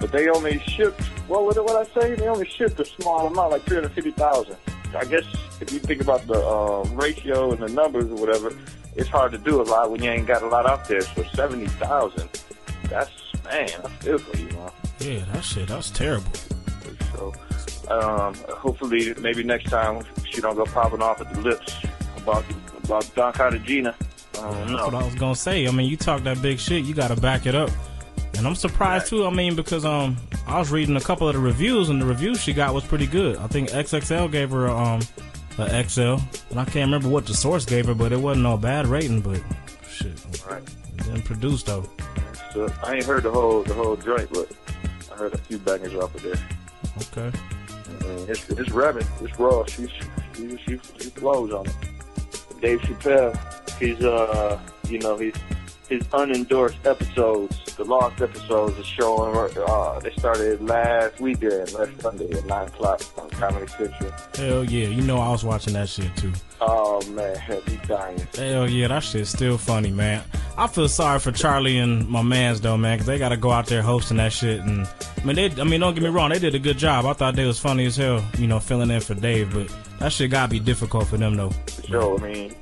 But 0.00 0.12
they 0.12 0.28
only 0.28 0.60
shipped. 0.60 1.02
Well, 1.28 1.44
what 1.44 1.56
what 1.64 1.74
I 1.74 2.00
say? 2.00 2.14
They 2.14 2.28
only 2.28 2.48
shipped 2.48 2.78
a 2.78 2.84
small 2.84 3.26
amount, 3.26 3.50
like 3.50 3.62
three 3.62 3.76
hundred 3.76 3.92
fifty 3.92 4.12
thousand. 4.12 4.56
I 4.96 5.04
guess 5.04 5.24
if 5.60 5.72
you 5.72 5.80
think 5.80 6.00
about 6.00 6.24
the 6.28 6.46
um, 6.46 6.94
ratio 6.94 7.50
and 7.50 7.60
the 7.60 7.68
numbers 7.68 8.04
or 8.04 8.14
whatever, 8.14 8.52
it's 8.94 9.08
hard 9.08 9.32
to 9.32 9.38
do 9.38 9.60
a 9.60 9.64
lot 9.64 9.90
when 9.90 10.00
you 10.00 10.10
ain't 10.10 10.28
got 10.28 10.44
a 10.44 10.46
lot 10.46 10.64
out 10.66 10.86
there. 10.86 11.00
So 11.00 11.24
seventy 11.34 11.66
thousand, 11.66 12.28
that's 12.84 13.10
man, 13.44 13.68
I 13.84 13.88
feel 13.88 14.18
for 14.18 14.36
you, 14.38 14.48
man. 14.50 14.70
Yeah, 15.06 15.24
that 15.32 15.44
shit, 15.44 15.68
that 15.68 15.76
was 15.76 15.90
terrible. 15.90 16.32
So, 17.14 17.32
um, 17.90 18.34
hopefully, 18.48 19.14
maybe 19.20 19.42
next 19.44 19.70
time 19.70 20.02
she 20.28 20.40
don't 20.40 20.56
go 20.56 20.64
popping 20.64 21.00
off 21.02 21.20
at 21.20 21.32
the 21.32 21.40
lips 21.42 21.76
about 22.16 22.44
about 22.84 23.14
Don 23.14 23.32
Cartagena. 23.32 23.94
I 24.34 24.40
don't 24.40 24.66
That's 24.72 24.82
what. 24.84 24.94
I 24.94 25.04
was 25.04 25.14
gonna 25.14 25.34
say. 25.36 25.66
I 25.66 25.70
mean, 25.70 25.88
you 25.88 25.96
talk 25.96 26.22
that 26.24 26.42
big 26.42 26.58
shit, 26.58 26.84
you 26.84 26.94
gotta 26.94 27.14
back 27.20 27.46
it 27.46 27.54
up. 27.54 27.70
And 28.36 28.46
I'm 28.46 28.54
surprised 28.56 29.06
too. 29.06 29.24
I 29.26 29.30
mean, 29.30 29.54
because 29.56 29.84
um, 29.84 30.16
I 30.46 30.58
was 30.58 30.70
reading 30.70 30.96
a 30.96 31.00
couple 31.00 31.28
of 31.28 31.34
the 31.34 31.40
reviews, 31.40 31.88
and 31.88 32.02
the 32.02 32.06
reviews 32.06 32.40
she 32.40 32.52
got 32.52 32.74
was 32.74 32.84
pretty 32.84 33.06
good. 33.06 33.36
I 33.38 33.46
think 33.46 33.70
XXL 33.70 34.30
gave 34.30 34.50
her 34.50 34.66
a, 34.66 34.76
um, 34.76 35.00
a 35.58 35.84
XL, 35.88 36.16
and 36.50 36.58
I 36.58 36.64
can't 36.64 36.86
remember 36.86 37.08
what 37.08 37.26
the 37.26 37.32
source 37.34 37.64
gave 37.64 37.86
her, 37.86 37.94
but 37.94 38.12
it 38.12 38.18
wasn't 38.18 38.42
no 38.42 38.56
bad 38.56 38.86
rating. 38.88 39.20
But 39.22 39.40
shit, 39.88 40.12
Right. 40.50 40.62
it 40.98 41.04
didn't 41.04 41.24
produce 41.24 41.62
though. 41.62 41.88
So 42.52 42.70
I 42.82 42.94
ain't 42.96 43.04
heard 43.04 43.22
the 43.22 43.30
whole 43.30 43.62
the 43.62 43.72
whole 43.74 43.96
joint, 43.96 44.28
but 44.32 44.50
I 45.16 45.18
heard 45.18 45.32
a 45.32 45.38
few 45.38 45.56
bangers 45.58 45.94
off 45.94 46.14
of 46.14 46.22
there. 46.22 46.34
Okay. 46.98 47.38
And 48.06 48.28
it's 48.28 48.50
it's 48.50 48.68
revving, 48.68 49.06
it's 49.24 49.38
raw. 49.38 49.64
She's 49.64 49.88
she 50.34 50.58
she, 50.58 50.78
she 50.98 51.10
flows 51.10 51.52
on 51.52 51.66
it. 51.66 51.74
Dave 52.60 52.80
Chappelle, 52.80 53.34
he's 53.78 54.04
uh 54.04 54.60
you 54.88 54.98
know 54.98 55.16
he's 55.16 55.32
his 55.88 56.02
unendorsed 56.04 56.84
episodes, 56.84 57.58
the 57.76 57.84
lost 57.84 58.20
episodes, 58.20 58.78
are 58.78 58.84
showing. 58.84 59.56
Uh, 59.56 60.00
they 60.00 60.10
started 60.12 60.60
last 60.62 61.20
weekend, 61.20 61.72
last 61.72 62.00
Sunday 62.00 62.30
at 62.32 62.44
nine 62.46 62.68
o'clock 62.68 63.00
on 63.18 63.30
Comedy 63.30 63.66
Central. 63.66 64.12
Hell 64.34 64.64
yeah, 64.64 64.88
you 64.88 65.02
know 65.02 65.18
I 65.18 65.30
was 65.30 65.44
watching 65.44 65.74
that 65.74 65.88
shit 65.88 66.14
too. 66.16 66.32
Oh 66.60 67.02
man, 67.10 67.36
he's 67.66 67.78
dying. 67.88 68.18
Hell 68.34 68.68
yeah, 68.68 68.88
that 68.88 69.00
shit's 69.00 69.30
still 69.30 69.58
funny, 69.58 69.90
man. 69.90 70.22
I 70.58 70.66
feel 70.66 70.88
sorry 70.88 71.18
for 71.18 71.32
Charlie 71.32 71.78
and 71.78 72.08
my 72.08 72.22
mans 72.22 72.60
though, 72.60 72.76
man, 72.78 72.96
because 72.96 73.06
they 73.06 73.18
got 73.18 73.28
to 73.28 73.36
go 73.36 73.50
out 73.50 73.66
there 73.66 73.82
hosting 73.82 74.16
that 74.16 74.32
shit. 74.32 74.60
And 74.60 74.88
I 75.18 75.24
mean, 75.24 75.36
they, 75.36 75.60
I 75.60 75.64
mean, 75.64 75.80
don't 75.80 75.94
get 75.94 76.02
me 76.02 76.08
wrong, 76.08 76.30
they 76.30 76.38
did 76.38 76.54
a 76.54 76.58
good 76.58 76.78
job. 76.78 77.04
I 77.04 77.12
thought 77.12 77.36
they 77.36 77.44
was 77.44 77.58
funny 77.58 77.84
as 77.86 77.96
hell, 77.96 78.24
you 78.38 78.46
know, 78.46 78.58
filling 78.58 78.90
in 78.90 79.00
for 79.00 79.14
Dave. 79.14 79.52
But 79.52 79.70
that 79.98 80.12
shit 80.12 80.30
gotta 80.30 80.50
be 80.50 80.60
difficult 80.60 81.06
for 81.08 81.18
them 81.18 81.36
though. 81.36 81.52
So 81.90 82.18
I 82.18 82.22
mean, 82.22 82.54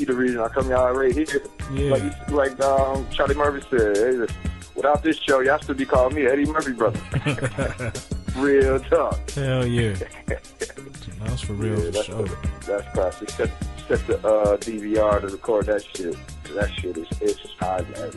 he 0.00 0.04
the 0.06 0.14
reason 0.14 0.40
I 0.40 0.48
come 0.48 0.70
y'all 0.70 0.92
right 0.92 1.14
here. 1.14 1.42
Yeah. 1.72 1.90
Like 1.92 2.30
like 2.30 2.60
um, 2.62 3.06
Charlie 3.10 3.34
Murphy 3.34 3.66
said, 3.70 3.96
hey, 3.96 4.34
without 4.74 5.02
this 5.02 5.16
show, 5.18 5.40
y'all 5.40 5.58
still 5.60 5.74
be 5.74 5.84
calling 5.86 6.14
me 6.16 6.26
Eddie 6.26 6.46
Murphy 6.46 6.72
brother. 6.72 7.00
Real 8.36 8.80
talk. 8.80 9.30
Hell 9.30 9.66
yeah, 9.66 9.94
that's 10.26 11.40
for 11.42 11.52
real 11.54 11.78
Yeah, 11.78 11.84
for 11.86 11.90
that's 11.90 12.04
sure. 12.06 12.26
that's 12.66 12.94
classic. 12.94 13.30
Set 13.30 13.50
set 13.88 14.06
the 14.06 14.16
uh, 14.26 14.56
DVR 14.58 15.20
to 15.20 15.28
record 15.28 15.66
that 15.66 15.84
shit. 15.84 16.14
'cause 16.44 16.54
That 16.54 16.70
shit 16.72 16.96
is 16.96 17.06
it's 17.20 17.38
just 17.40 17.54
high 17.58 17.84
as 17.96 18.14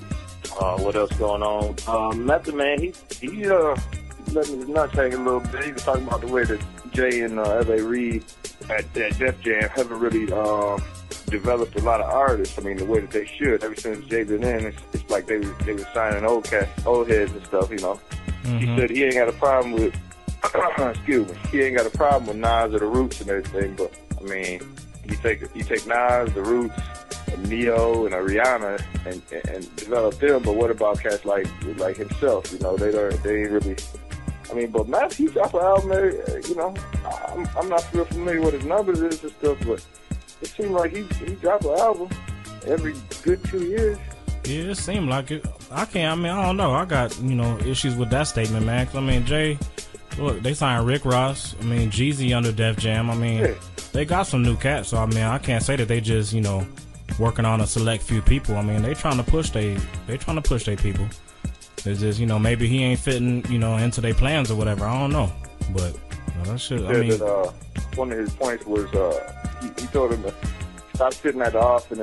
Uh, 0.59 0.77
what 0.77 0.95
else 0.95 1.11
going 1.17 1.41
on? 1.43 1.75
Um, 1.87 2.25
Method 2.25 2.55
Man, 2.55 2.79
he 2.79 2.93
he 3.19 3.49
uh 3.49 3.75
letting 4.31 4.59
his 4.59 4.67
nuts 4.69 4.93
hang 4.93 5.13
a 5.13 5.17
little 5.17 5.39
bit. 5.41 5.63
He 5.65 5.71
was 5.73 5.83
talking 5.83 6.07
about 6.07 6.21
the 6.21 6.27
way 6.27 6.43
that 6.45 6.61
Jay 6.93 7.21
and 7.21 7.39
uh, 7.39 7.43
L.A. 7.67 7.81
Reid 7.83 8.23
at, 8.69 8.85
at 8.97 9.17
Def 9.17 9.41
Jam 9.41 9.67
haven't 9.69 9.99
really 9.99 10.31
um, 10.31 10.81
developed 11.33 11.75
a 11.75 11.83
lot 11.83 11.99
of 11.99 12.09
artists. 12.09 12.57
I 12.57 12.61
mean, 12.61 12.77
the 12.77 12.85
way 12.85 12.99
that 13.01 13.11
they 13.11 13.25
should. 13.25 13.63
Ever 13.63 13.75
since 13.75 14.05
Jay 14.07 14.23
been 14.23 14.43
in, 14.43 14.65
it's, 14.67 14.81
it's 14.93 15.09
like 15.09 15.25
they 15.27 15.39
was 15.39 15.49
they 15.65 15.73
were 15.73 15.87
signing 15.93 16.23
old 16.25 16.43
cats, 16.45 16.85
old 16.85 17.09
heads 17.09 17.31
and 17.33 17.43
stuff. 17.45 17.69
You 17.71 17.79
know. 17.79 17.99
He 18.43 18.65
Mhm. 18.67 18.75
said 18.77 18.89
he 18.89 19.03
ain't 19.05 19.15
got 19.15 19.29
a 19.29 19.33
problem 19.33 19.73
with. 19.73 19.93
excuse 20.95 21.27
me. 21.29 21.35
He 21.51 21.61
ain't 21.61 21.77
got 21.77 21.85
a 21.85 21.97
problem 21.97 22.27
with 22.27 22.37
Nas 22.37 22.73
or 22.75 22.79
the 22.79 22.85
Roots 22.85 23.21
and 23.21 23.29
everything, 23.29 23.75
but 23.75 23.91
I 24.19 24.23
mean, 24.23 24.59
you 25.05 25.15
take 25.17 25.41
you 25.55 25.63
take 25.63 25.85
Nas, 25.87 26.33
the 26.33 26.43
Roots, 26.43 26.77
a 27.33 27.37
Ne-Yo, 27.47 28.05
and 28.05 28.13
a 28.13 28.19
Rihanna, 28.19 28.83
and, 29.05 29.21
and 29.31 29.45
and 29.55 29.75
develop 29.77 30.19
them. 30.19 30.43
But 30.43 30.55
what 30.55 30.69
about 30.71 31.01
cats 31.01 31.23
like 31.25 31.47
like 31.77 31.97
himself? 31.97 32.51
You 32.53 32.59
know, 32.59 32.75
they 32.77 32.91
don't 32.91 33.21
they 33.23 33.41
ain't 33.41 33.51
really. 33.51 33.75
I 34.51 34.55
mean, 34.55 34.69
but 34.71 34.87
Matt, 34.87 35.13
he 35.13 35.27
dropped 35.27 35.53
an 35.55 35.61
album. 35.61 35.91
uh, 35.93 36.35
You 36.49 36.55
know, 36.55 36.73
I'm 37.29 37.47
I'm 37.57 37.69
not 37.69 37.83
real 37.93 38.05
familiar 38.05 38.41
with 38.41 38.53
his 38.55 38.65
numbers 38.65 38.99
is 39.01 39.23
and 39.23 39.31
stuff, 39.39 39.57
but 39.65 39.83
it 40.43 40.49
seemed 40.49 40.71
like 40.71 40.91
he 40.95 41.03
he 41.25 41.35
dropped 41.35 41.65
an 41.65 41.77
album 41.79 42.09
every 42.67 42.93
good 43.23 43.43
two 43.45 43.63
years. 43.65 43.97
Yeah, 44.45 44.71
it 44.71 44.75
seemed 44.77 45.09
like 45.09 45.31
it. 45.31 45.45
I 45.71 45.85
can't. 45.85 46.11
I 46.19 46.21
mean, 46.21 46.31
I 46.31 46.45
don't 46.45 46.57
know. 46.57 46.71
I 46.73 46.85
got 46.85 47.17
you 47.21 47.35
know 47.35 47.57
issues 47.59 47.95
with 47.95 48.09
that 48.09 48.23
statement, 48.27 48.65
man. 48.65 48.87
I 48.93 48.99
mean, 48.99 49.25
Jay, 49.25 49.57
look, 50.17 50.41
they 50.41 50.53
signed 50.53 50.85
Rick 50.85 51.05
Ross. 51.05 51.55
I 51.61 51.63
mean, 51.63 51.89
Jeezy 51.89 52.35
under 52.35 52.51
Def 52.51 52.77
Jam. 52.77 53.09
I 53.09 53.15
mean, 53.15 53.39
Yeah. 53.39 53.53
they 53.93 54.03
got 54.05 54.23
some 54.27 54.43
new 54.43 54.57
cats. 54.57 54.89
So 54.89 54.97
I 54.97 55.05
mean, 55.05 55.23
I 55.23 55.37
can't 55.37 55.63
say 55.63 55.75
that 55.77 55.87
they 55.87 56.01
just 56.01 56.33
you 56.33 56.41
know 56.41 56.67
working 57.19 57.45
on 57.45 57.61
a 57.61 57.67
select 57.67 58.03
few 58.03 58.21
people. 58.21 58.57
I 58.57 58.61
mean, 58.63 58.81
they 58.81 58.93
trying 58.93 59.17
to 59.17 59.23
push 59.23 59.49
they 59.49 59.77
they 60.07 60.17
trying 60.17 60.35
to 60.41 60.41
push 60.47 60.65
their 60.65 60.77
people. 60.77 61.07
It's 61.85 61.99
just 62.01 62.19
you 62.19 62.25
know 62.25 62.37
maybe 62.39 62.67
he 62.67 62.83
ain't 62.83 62.99
fitting 62.99 63.45
you 63.49 63.59
know 63.59 63.77
into 63.77 64.01
their 64.01 64.13
plans 64.13 64.51
or 64.51 64.55
whatever. 64.55 64.85
I 64.85 64.99
don't 64.99 65.11
know, 65.11 65.31
but 65.73 65.93
you 65.93 66.37
know, 66.43 66.51
that 66.51 66.59
shit. 66.59 66.81
I 66.81 66.93
mean, 66.93 67.09
that 67.11 67.21
uh, 67.25 67.51
one 67.95 68.11
of 68.11 68.17
his 68.17 68.33
points 68.33 68.65
was 68.65 68.85
uh, 68.93 69.52
he, 69.63 69.81
he 69.81 69.87
told 69.87 70.13
him 70.13 70.23
to 70.23 70.33
stop 70.93 71.13
sitting 71.13 71.41
at 71.41 71.53
the 71.53 71.59
office, 71.59 71.99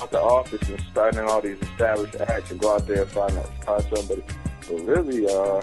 out 0.00 0.10
the 0.10 0.20
office 0.20 0.68
and 0.68 0.80
starting 0.90 1.20
all 1.20 1.40
these 1.40 1.60
established 1.62 2.16
acts 2.16 2.50
and 2.50 2.60
go 2.60 2.74
out 2.74 2.86
there 2.86 3.02
and 3.02 3.10
find 3.10 3.32
find 3.64 3.84
somebody. 3.94 4.22
But 4.68 4.80
really, 4.84 5.26
uh, 5.26 5.62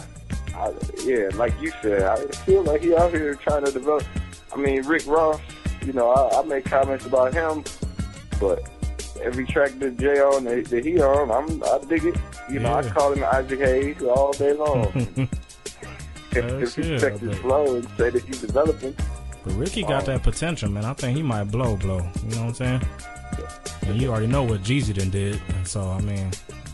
I, 0.55 0.74
yeah, 1.03 1.29
like 1.36 1.60
you 1.62 1.72
said, 1.81 2.03
I 2.03 2.17
feel 2.46 2.63
like 2.63 2.81
he 2.81 2.96
out 2.96 3.12
here 3.12 3.36
trying 3.36 3.65
to 3.65 3.72
develop. 3.72 4.05
I 4.53 4.58
mean, 4.58 4.86
Rick 4.86 5.08
Ross, 5.08 5.39
you 5.86 5.93
know, 5.93 6.10
I, 6.10 6.39
I 6.39 6.43
make 6.43 6.65
comments 6.65 7.05
about 7.05 7.34
him, 7.34 7.63
but 8.39 8.67
every 9.22 9.46
track 9.46 9.77
that 9.79 9.98
Jay 9.98 10.20
on 10.20 10.43
that, 10.46 10.65
that 10.65 10.86
he 10.86 11.01
on, 11.01 11.31
I'm 11.31 11.63
I 11.63 11.79
dig 11.88 12.05
it. 12.05 12.15
You 12.50 12.60
know, 12.60 12.74
I 12.74 12.84
call 12.89 13.13
him 13.13 13.24
Isaac 13.24 13.60
Hayes 13.60 14.01
all 14.03 14.34
day 14.34 14.53
long. 14.53 14.91
if, 16.31 16.77
if 16.77 16.77
you 16.77 17.00
check 17.00 17.17
his 17.17 17.38
flow 17.38 17.75
and 17.75 17.88
say 17.98 18.10
that 18.10 18.24
he's 18.24 18.41
developing. 18.41 18.96
But 19.43 19.53
Ricky 19.53 19.83
got 19.83 20.05
that 20.05 20.24
potential, 20.24 20.69
man. 20.69 20.86
I 20.86 20.93
think 20.93 21.17
he 21.17 21.24
might 21.24 21.45
blow, 21.45 21.75
blow. 21.77 21.98
You 21.98 22.36
know 22.36 22.45
what 22.45 22.48
I'm 22.48 22.53
saying? 22.53 22.81
And 23.88 24.01
you 24.01 24.10
already 24.10 24.27
know 24.27 24.43
what 24.43 24.62
Jeezy 24.62 24.93
done 24.93 25.10
did, 25.10 25.41
and 25.55 25.67
so 25.67 25.81
I 25.89 26.00
mean, 26.01 26.29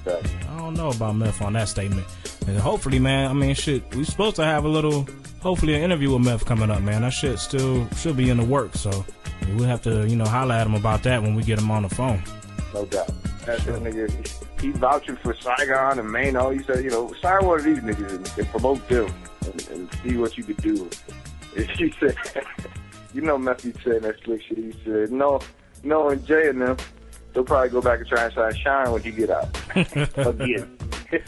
I 0.05 0.57
don't 0.57 0.74
know 0.74 0.89
about 0.89 1.15
Meth 1.15 1.41
on 1.41 1.53
that 1.53 1.69
statement. 1.69 2.05
And 2.47 2.57
hopefully, 2.57 3.00
man, 3.00 3.29
I 3.29 3.33
mean, 3.33 3.55
shit, 3.55 3.93
we 3.95 4.03
supposed 4.03 4.36
to 4.38 4.43
have 4.45 4.65
a 4.65 4.69
little, 4.69 5.07
hopefully, 5.41 5.75
an 5.75 5.81
interview 5.81 6.13
with 6.13 6.25
Meth 6.25 6.45
coming 6.45 6.69
up, 6.69 6.81
man. 6.81 7.01
That 7.01 7.12
shit 7.13 7.39
still 7.39 7.88
should 7.95 8.17
be 8.17 8.29
in 8.29 8.38
the 8.38 8.45
works, 8.45 8.81
so 8.81 9.05
we'll 9.55 9.67
have 9.67 9.81
to, 9.83 10.07
you 10.07 10.15
know, 10.15 10.25
holler 10.25 10.55
at 10.55 10.67
him 10.67 10.75
about 10.75 11.03
that 11.03 11.21
when 11.21 11.36
we 11.36 11.43
get 11.43 11.59
him 11.59 11.71
on 11.71 11.83
the 11.83 11.89
phone. 11.89 12.21
no 12.74 12.86
doubt. 12.86 13.12
That 13.45 13.59
nigga, 13.59 14.62
he, 14.62 14.71
vouching 14.71 15.15
for 15.15 15.33
Saigon 15.33 16.00
and 16.00 16.12
Mano. 16.12 16.50
He 16.50 16.62
said, 16.63 16.83
you 16.83 16.89
know, 16.89 17.13
sign 17.21 17.45
one 17.45 17.59
of 17.59 17.63
these 17.65 17.79
niggas 17.79 18.09
and, 18.13 18.31
and 18.38 18.47
promote 18.50 18.86
them 18.89 19.13
and, 19.45 19.67
and 19.69 19.89
see 20.03 20.17
what 20.17 20.38
you 20.38 20.43
could 20.43 20.57
do. 20.57 20.89
And 21.58 21.70
he 21.72 21.94
said, 22.00 22.16
you 23.14 23.22
know, 23.22 23.38
Matthew 23.38 23.74
said 23.84 24.04
that 24.04 24.16
slick 24.24 24.42
shit. 24.44 24.58
He 24.58 24.74
said, 24.86 25.12
no, 25.12 25.40
no, 25.84 26.10
and 26.10 26.26
Jay 26.26 26.50
and 26.50 26.62
them, 26.62 26.78
they'll 27.34 27.44
probably 27.44 27.70
go 27.70 27.82
back 27.82 28.00
and 28.00 28.08
try 28.08 28.26
and 28.26 28.34
sign 28.34 28.54
Shyne 28.56 28.92
when 28.92 29.02
he 29.02 29.12
get 29.12 29.30
out 29.30 29.58
again. 29.76 30.78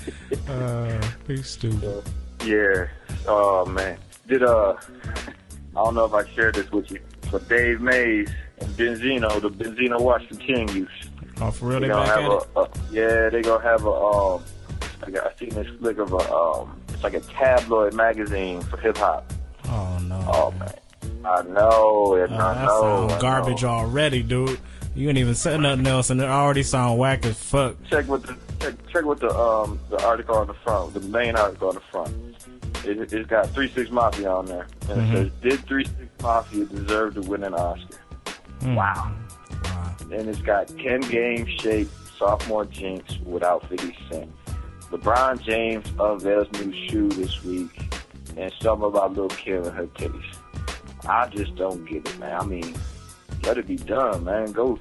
Uh, 0.49 1.01
he's 1.25 1.47
stupid. 1.47 2.03
yeah. 2.43 2.85
Oh 3.25 3.65
man. 3.65 3.97
Did 4.27 4.43
uh, 4.43 4.75
I 4.75 5.31
don't 5.73 5.95
know 5.95 6.03
if 6.03 6.13
I 6.13 6.27
shared 6.35 6.55
this 6.55 6.69
with 6.69 6.91
you, 6.91 6.99
but 7.31 7.47
Dave 7.47 7.79
Mays 7.79 8.29
and 8.59 8.69
Benzino, 8.71 9.39
the 9.41 9.49
Benzino 9.49 10.01
watch 10.01 10.27
continues. 10.27 10.89
Oh, 11.39 11.49
for 11.51 11.67
real, 11.67 11.79
They 11.79 11.87
they 11.87 11.93
gonna 11.93 12.05
back 12.05 12.19
have 12.19 12.47
a, 12.57 12.59
a 12.59 12.69
yeah, 12.91 13.29
they 13.29 13.41
gonna 13.41 13.63
have 13.63 13.85
a 13.85 13.89
um. 13.91 14.43
I, 15.01 15.11
got, 15.11 15.27
I 15.27 15.35
seen 15.39 15.49
this 15.51 15.67
flick 15.79 15.97
of 15.97 16.11
a 16.11 16.33
um. 16.33 16.81
It's 16.89 17.03
like 17.03 17.13
a 17.13 17.21
tabloid 17.21 17.93
magazine 17.93 18.59
for 18.61 18.75
hip 18.77 18.97
hop. 18.97 19.31
Oh. 20.31 20.51
Oh 20.51 20.51
man, 20.59 21.25
I 21.25 21.41
know 21.43 22.15
it. 22.15 22.31
Uh, 22.31 22.35
I 22.35 22.53
that 22.55 22.65
know. 22.65 23.07
sound 23.09 23.21
garbage 23.21 23.63
know. 23.63 23.69
already, 23.69 24.23
dude. 24.23 24.59
You 24.95 25.07
ain't 25.09 25.17
even 25.17 25.35
said 25.35 25.59
nothing 25.61 25.85
else, 25.87 26.09
and 26.09 26.19
it 26.19 26.27
already 26.27 26.63
sound 26.63 26.97
whack 26.99 27.25
as 27.25 27.37
fuck. 27.37 27.75
Check 27.89 28.07
what 28.07 28.23
the 28.23 28.35
check, 28.59 28.73
check 28.91 29.05
what 29.05 29.19
the 29.19 29.29
um 29.37 29.79
the 29.89 30.03
article 30.05 30.35
on 30.35 30.47
the 30.47 30.53
front, 30.55 30.93
the 30.93 30.99
main 31.01 31.35
article 31.35 31.69
on 31.69 31.75
the 31.75 31.81
front. 31.81 32.13
It, 32.85 33.11
it's 33.13 33.27
got 33.29 33.49
Three 33.51 33.69
Six 33.69 33.91
Mafia 33.91 34.29
on 34.31 34.45
there, 34.45 34.67
and 34.89 35.01
Mhm. 35.01 35.11
it 35.11 35.15
says, 35.15 35.31
"Did 35.41 35.67
Three 35.67 35.85
Six 35.85 36.09
Mafia 36.21 36.65
deserve 36.65 37.13
to 37.15 37.21
win 37.21 37.43
an 37.43 37.53
Oscar?" 37.53 37.97
Mm. 38.61 38.75
Wow. 38.75 39.11
Wow. 39.63 39.95
and 40.11 40.27
it's 40.29 40.41
got 40.41 40.67
Ken 40.77 40.99
Game 41.01 41.45
shaped 41.45 41.91
sophomore 42.17 42.65
jinx 42.65 43.17
without 43.25 43.67
50 43.69 43.95
Cent. 44.11 44.29
LeBron 44.91 45.39
James 45.41 45.85
unveils 45.99 46.47
new 46.53 46.73
shoe 46.87 47.07
this 47.09 47.43
week, 47.43 47.93
and 48.37 48.51
some 48.61 48.83
about 48.83 49.13
Lil 49.13 49.29
Kim 49.29 49.63
and 49.63 49.75
her 49.75 49.87
titties. 49.87 50.37
I 51.07 51.27
just 51.29 51.55
don't 51.55 51.85
get 51.85 52.07
it, 52.07 52.19
man. 52.19 52.39
I 52.39 52.45
mean, 52.45 52.75
let 53.43 53.57
it 53.57 53.67
be 53.67 53.77
done, 53.77 54.23
man. 54.25 54.51
Go 54.51 54.77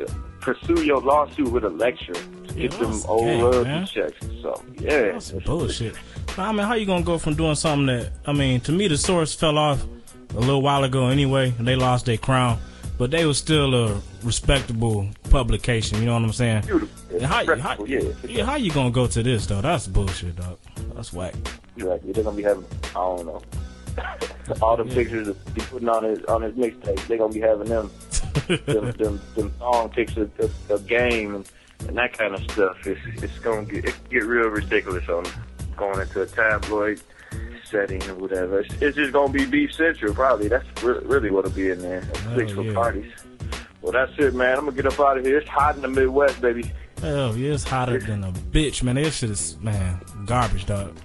uh, 0.00 0.04
pursue 0.40 0.82
your 0.84 1.00
lawsuit 1.00 1.50
with 1.50 1.64
a 1.64 1.70
lecture 1.70 2.12
get 2.56 2.72
Yeah, 2.72 2.78
them 2.78 3.00
old 3.06 3.24
gay, 3.24 3.40
royalty 3.42 3.64
man. 3.68 3.86
checks 3.86 4.22
and 4.22 4.38
stuff. 4.40 4.62
Yeah, 4.78 5.12
That's 5.12 5.30
bullshit. 5.32 5.94
I 6.38 6.52
mean, 6.52 6.66
how 6.66 6.74
you 6.74 6.86
gonna 6.86 7.04
go 7.04 7.18
from 7.18 7.34
doing 7.34 7.54
something 7.54 7.86
that 7.86 8.12
I 8.26 8.32
mean, 8.32 8.60
to 8.62 8.72
me, 8.72 8.88
the 8.88 8.96
source 8.98 9.34
fell 9.34 9.58
off 9.58 9.84
a 10.34 10.40
little 10.40 10.62
while 10.62 10.84
ago 10.84 11.08
anyway, 11.08 11.52
and 11.58 11.66
they 11.66 11.76
lost 11.76 12.06
their 12.06 12.16
crown, 12.16 12.58
but 12.98 13.10
they 13.10 13.24
was 13.24 13.38
still 13.38 13.74
a 13.74 14.00
respectable 14.22 15.08
publication. 15.30 15.98
You 16.00 16.06
know 16.06 16.14
what 16.14 16.22
I'm 16.22 16.32
saying? 16.32 16.62
beautiful. 16.62 17.26
How, 17.26 17.56
how, 17.56 17.84
yeah, 17.84 18.00
yeah, 18.26 18.44
how 18.44 18.56
you 18.56 18.70
gonna 18.70 18.90
go 18.90 19.06
to 19.06 19.22
this 19.22 19.46
though? 19.46 19.60
That's 19.62 19.86
bullshit, 19.86 20.36
dog. 20.36 20.58
That's 20.94 21.12
whack. 21.12 21.34
Right. 21.78 22.00
They're 22.12 22.24
gonna 22.24 22.36
be 22.36 22.42
having, 22.42 22.64
I 22.90 22.92
don't 22.94 23.26
know, 23.26 23.42
all 24.62 24.76
the 24.76 24.84
pictures 24.84 25.26
that 25.26 25.36
he 25.54 25.60
putting 25.62 25.88
on 25.88 26.04
his 26.04 26.24
on 26.24 26.42
his 26.42 26.54
mixtape. 26.54 27.06
They're 27.06 27.18
gonna 27.18 27.32
be 27.32 27.40
having 27.40 27.68
them, 27.68 27.90
them, 28.46 28.90
them, 28.98 29.20
them 29.34 29.52
song 29.58 29.90
pictures 29.90 30.30
of, 30.38 30.70
of 30.70 30.86
game 30.86 31.34
and, 31.34 31.50
and 31.88 31.96
that 31.96 32.16
kind 32.16 32.34
of 32.34 32.42
stuff. 32.50 32.86
It's 32.86 33.00
it's 33.22 33.38
gonna 33.40 33.64
get 33.64 33.84
it 33.84 33.94
get 34.10 34.24
real 34.24 34.48
ridiculous 34.48 35.08
on 35.08 35.24
going 35.76 36.00
into 36.00 36.22
a 36.22 36.26
tabloid 36.26 37.00
setting 37.64 38.02
or 38.08 38.14
whatever. 38.14 38.60
It's, 38.60 38.74
it's 38.80 38.96
just 38.96 39.12
gonna 39.12 39.32
be 39.32 39.44
beef 39.44 39.72
central 39.72 40.14
probably. 40.14 40.48
That's 40.48 40.66
re- 40.82 41.00
really 41.02 41.30
what'll 41.30 41.50
be 41.50 41.70
in 41.70 41.80
there. 41.80 42.08
Oh, 42.28 42.36
Six 42.36 42.52
for 42.52 42.62
yeah. 42.62 42.74
parties. 42.74 43.12
Well, 43.82 43.92
that's 43.92 44.12
it, 44.18 44.34
man. 44.34 44.58
I'm 44.58 44.64
gonna 44.64 44.76
get 44.76 44.86
up 44.86 44.98
out 44.98 45.18
of 45.18 45.24
here. 45.24 45.38
It's 45.38 45.48
hot 45.48 45.76
in 45.76 45.82
the 45.82 45.88
Midwest, 45.88 46.40
baby. 46.40 46.72
Hell 47.00 47.36
yeah, 47.36 47.52
it's 47.52 47.64
hotter 47.64 48.00
than 48.00 48.24
a 48.24 48.32
bitch, 48.32 48.82
man. 48.82 48.94
This 48.94 49.16
shit 49.16 49.30
is 49.30 49.58
man 49.60 50.00
garbage, 50.24 50.66
dog. 50.66 50.96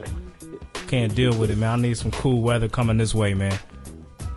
Can't 0.88 1.14
deal 1.16 1.38
with 1.38 1.50
it, 1.52 1.58
man. 1.58 1.80
I 1.80 1.82
need 1.82 1.98
some 1.98 2.12
cool 2.12 2.42
weather 2.42 2.68
coming 2.68 2.98
this 2.98 3.16
way, 3.16 3.34
man. 3.34 3.58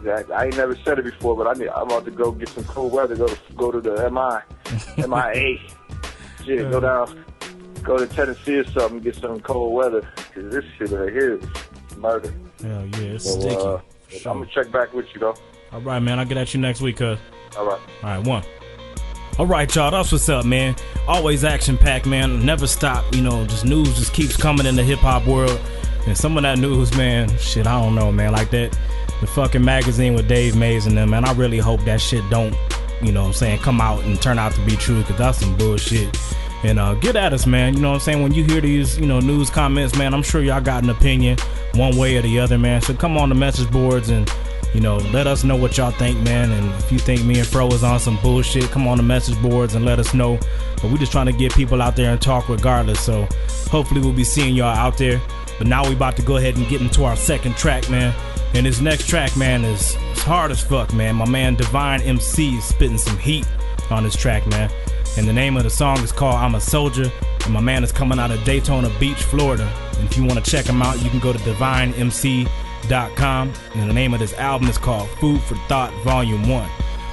Exactly. 0.00 0.34
I 0.34 0.44
ain't 0.46 0.56
never 0.56 0.76
said 0.84 0.98
it 0.98 1.04
before, 1.04 1.34
but 1.36 1.46
I 1.46 1.52
need, 1.58 1.68
I'm 1.68 1.84
about 1.86 2.04
to 2.04 2.10
go 2.10 2.30
get 2.30 2.48
some 2.50 2.64
cool 2.64 2.90
weather. 2.90 3.16
Go 3.16 3.26
to 3.26 3.38
go 3.56 3.70
to 3.72 3.80
the 3.80 4.10
MI, 4.10 5.06
MIA. 5.08 5.58
Shit, 6.44 6.70
go 6.70 6.78
down, 6.80 7.24
go 7.82 7.96
to 7.96 8.06
Tennessee 8.06 8.56
or 8.58 8.64
something, 8.70 9.00
get 9.00 9.16
some 9.16 9.40
cold 9.40 9.72
weather. 9.72 10.02
Cause 10.34 10.50
this 10.52 10.64
shit 10.78 10.90
right 10.90 11.10
here 11.12 11.38
is 11.38 11.44
murder. 11.96 12.32
Hell 12.62 12.86
yeah, 12.86 12.98
it's 12.98 13.24
So, 13.24 13.40
sticky. 13.40 13.56
uh, 13.56 13.78
sure. 14.10 14.32
I'm 14.32 14.38
gonna 14.40 14.46
check 14.54 14.70
back 14.70 14.92
with 14.92 15.06
you 15.14 15.20
though. 15.20 15.34
All 15.72 15.80
right, 15.80 16.00
man. 16.00 16.18
I'll 16.18 16.26
get 16.26 16.36
at 16.36 16.52
you 16.54 16.60
next 16.60 16.80
week, 16.82 16.98
cuz. 16.98 17.18
All 17.56 17.66
right. 17.66 17.80
All 18.02 18.10
right, 18.10 18.26
one. 18.26 18.42
All 19.38 19.46
right, 19.46 19.74
y'all. 19.74 19.90
That's 19.90 20.12
what's 20.12 20.28
up, 20.28 20.44
man. 20.44 20.76
Always 21.08 21.42
action 21.44 21.76
packed, 21.78 22.06
man. 22.06 22.44
Never 22.46 22.66
stop. 22.68 23.04
You 23.14 23.22
know, 23.22 23.44
just 23.46 23.64
news 23.64 23.96
just 23.96 24.12
keeps 24.12 24.36
coming 24.36 24.66
in 24.66 24.76
the 24.76 24.84
hip 24.84 25.00
hop 25.00 25.26
world. 25.26 25.58
And 26.06 26.16
some 26.16 26.36
of 26.36 26.42
that 26.42 26.58
news, 26.58 26.94
man, 26.96 27.28
shit, 27.38 27.66
I 27.66 27.80
don't 27.80 27.94
know, 27.94 28.12
man. 28.12 28.32
Like 28.32 28.50
that, 28.50 28.76
the 29.20 29.26
fucking 29.26 29.64
magazine 29.64 30.14
with 30.14 30.28
Dave 30.28 30.56
Mays 30.56 30.86
and 30.86 30.96
them, 30.96 31.10
man. 31.10 31.24
I 31.24 31.32
really 31.32 31.58
hope 31.58 31.80
that 31.84 32.00
shit 32.00 32.28
don't, 32.30 32.54
you 33.02 33.12
know 33.12 33.22
what 33.22 33.28
I'm 33.28 33.34
saying, 33.34 33.58
come 33.60 33.80
out 33.80 34.02
and 34.04 34.20
turn 34.20 34.38
out 34.38 34.52
to 34.52 34.60
be 34.66 34.76
true, 34.76 35.00
because 35.00 35.16
that's 35.16 35.38
some 35.38 35.56
bullshit. 35.56 36.16
And 36.62 36.78
uh, 36.78 36.94
get 36.94 37.16
at 37.16 37.32
us, 37.32 37.46
man. 37.46 37.74
You 37.74 37.80
know 37.80 37.90
what 37.90 37.96
I'm 37.96 38.00
saying? 38.00 38.22
When 38.22 38.32
you 38.32 38.44
hear 38.44 38.60
these, 38.60 38.98
you 38.98 39.06
know, 39.06 39.20
news 39.20 39.50
comments, 39.50 39.96
man, 39.98 40.14
I'm 40.14 40.22
sure 40.22 40.42
y'all 40.42 40.60
got 40.60 40.82
an 40.82 40.90
opinion 40.90 41.38
one 41.74 41.96
way 41.96 42.16
or 42.16 42.22
the 42.22 42.38
other, 42.38 42.58
man. 42.58 42.80
So 42.80 42.94
come 42.94 43.18
on 43.18 43.28
the 43.28 43.34
message 43.34 43.70
boards 43.70 44.08
and 44.08 44.30
you 44.74 44.80
know, 44.80 44.96
let 44.96 45.28
us 45.28 45.44
know 45.44 45.54
what 45.54 45.78
y'all 45.78 45.92
think, 45.92 46.18
man. 46.24 46.50
And 46.50 46.74
if 46.82 46.90
you 46.90 46.98
think 46.98 47.24
me 47.24 47.38
and 47.38 47.46
Fro 47.46 47.68
is 47.68 47.84
on 47.84 48.00
some 48.00 48.18
bullshit, 48.20 48.64
come 48.72 48.88
on 48.88 48.96
the 48.96 49.04
message 49.04 49.40
boards 49.40 49.76
and 49.76 49.84
let 49.84 50.00
us 50.00 50.12
know. 50.14 50.36
But 50.82 50.90
we're 50.90 50.98
just 50.98 51.12
trying 51.12 51.26
to 51.26 51.32
get 51.32 51.54
people 51.54 51.80
out 51.80 51.94
there 51.94 52.10
and 52.10 52.20
talk 52.20 52.48
regardless. 52.48 53.00
So 53.00 53.28
hopefully 53.70 54.00
we'll 54.00 54.12
be 54.12 54.24
seeing 54.24 54.56
y'all 54.56 54.76
out 54.76 54.98
there. 54.98 55.22
But 55.58 55.66
now 55.66 55.86
we 55.86 55.94
about 55.94 56.16
to 56.16 56.22
go 56.22 56.36
ahead 56.36 56.56
and 56.56 56.68
get 56.68 56.80
into 56.80 57.04
our 57.04 57.16
second 57.16 57.56
track, 57.56 57.88
man. 57.90 58.14
And 58.54 58.66
this 58.66 58.80
next 58.80 59.08
track, 59.08 59.36
man, 59.36 59.64
is 59.64 59.96
it's 60.12 60.22
hard 60.22 60.50
as 60.50 60.60
fuck, 60.60 60.92
man. 60.94 61.16
My 61.16 61.28
man 61.28 61.54
Divine 61.54 62.00
MC 62.02 62.56
is 62.56 62.64
spitting 62.64 62.98
some 62.98 63.18
heat 63.18 63.46
on 63.90 64.04
this 64.04 64.16
track, 64.16 64.46
man. 64.46 64.70
And 65.16 65.28
the 65.28 65.32
name 65.32 65.56
of 65.56 65.62
the 65.62 65.70
song 65.70 65.98
is 66.00 66.12
called 66.12 66.36
I'm 66.36 66.54
a 66.54 66.60
Soldier. 66.60 67.10
And 67.44 67.52
my 67.52 67.60
man 67.60 67.84
is 67.84 67.92
coming 67.92 68.18
out 68.18 68.30
of 68.30 68.42
Daytona 68.44 68.90
Beach, 68.98 69.22
Florida. 69.22 69.70
And 69.98 70.08
if 70.08 70.16
you 70.16 70.24
want 70.24 70.44
to 70.44 70.50
check 70.50 70.66
him 70.66 70.82
out, 70.82 71.02
you 71.02 71.10
can 71.10 71.20
go 71.20 71.32
to 71.32 71.38
divinemc.com. 71.40 73.52
And 73.74 73.90
the 73.90 73.94
name 73.94 74.14
of 74.14 74.20
this 74.20 74.32
album 74.34 74.68
is 74.68 74.78
called 74.78 75.08
Food 75.20 75.40
for 75.42 75.56
Thought 75.68 75.92
Volume 76.04 76.48
1. 76.48 76.70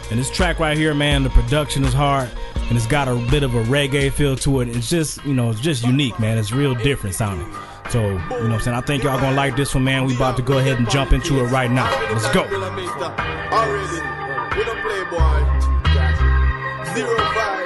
And 0.09 0.19
this 0.19 0.29
track 0.29 0.59
right 0.59 0.77
here, 0.77 0.93
man, 0.93 1.23
the 1.23 1.29
production 1.29 1.83
is 1.83 1.93
hard. 1.93 2.29
And 2.69 2.77
it's 2.77 2.87
got 2.87 3.07
a 3.07 3.15
bit 3.29 3.43
of 3.43 3.55
a 3.55 3.63
reggae 3.63 4.11
feel 4.11 4.35
to 4.37 4.61
it. 4.61 4.69
It's 4.69 4.89
just, 4.89 5.23
you 5.25 5.33
know, 5.33 5.49
it's 5.49 5.59
just 5.59 5.83
unique, 5.83 6.17
man. 6.19 6.37
It's 6.37 6.51
real 6.51 6.75
different 6.75 7.15
sounding. 7.15 7.51
So, 7.91 8.07
you 8.07 8.13
know 8.13 8.19
what 8.19 8.51
I'm 8.53 8.59
saying? 8.61 8.77
I 8.77 8.81
think 8.81 9.03
y'all 9.03 9.19
gonna 9.19 9.35
like 9.35 9.57
this 9.57 9.75
one, 9.75 9.83
man. 9.83 10.05
We 10.05 10.15
about 10.15 10.37
to 10.37 10.41
go 10.41 10.59
ahead 10.59 10.77
and 10.77 10.89
jump 10.89 11.11
into 11.11 11.43
it 11.43 11.47
right 11.47 11.69
now. 11.69 11.91
Let's 12.13 12.31
go. 12.33 12.47
Zero 16.93 17.17
five 17.17 17.60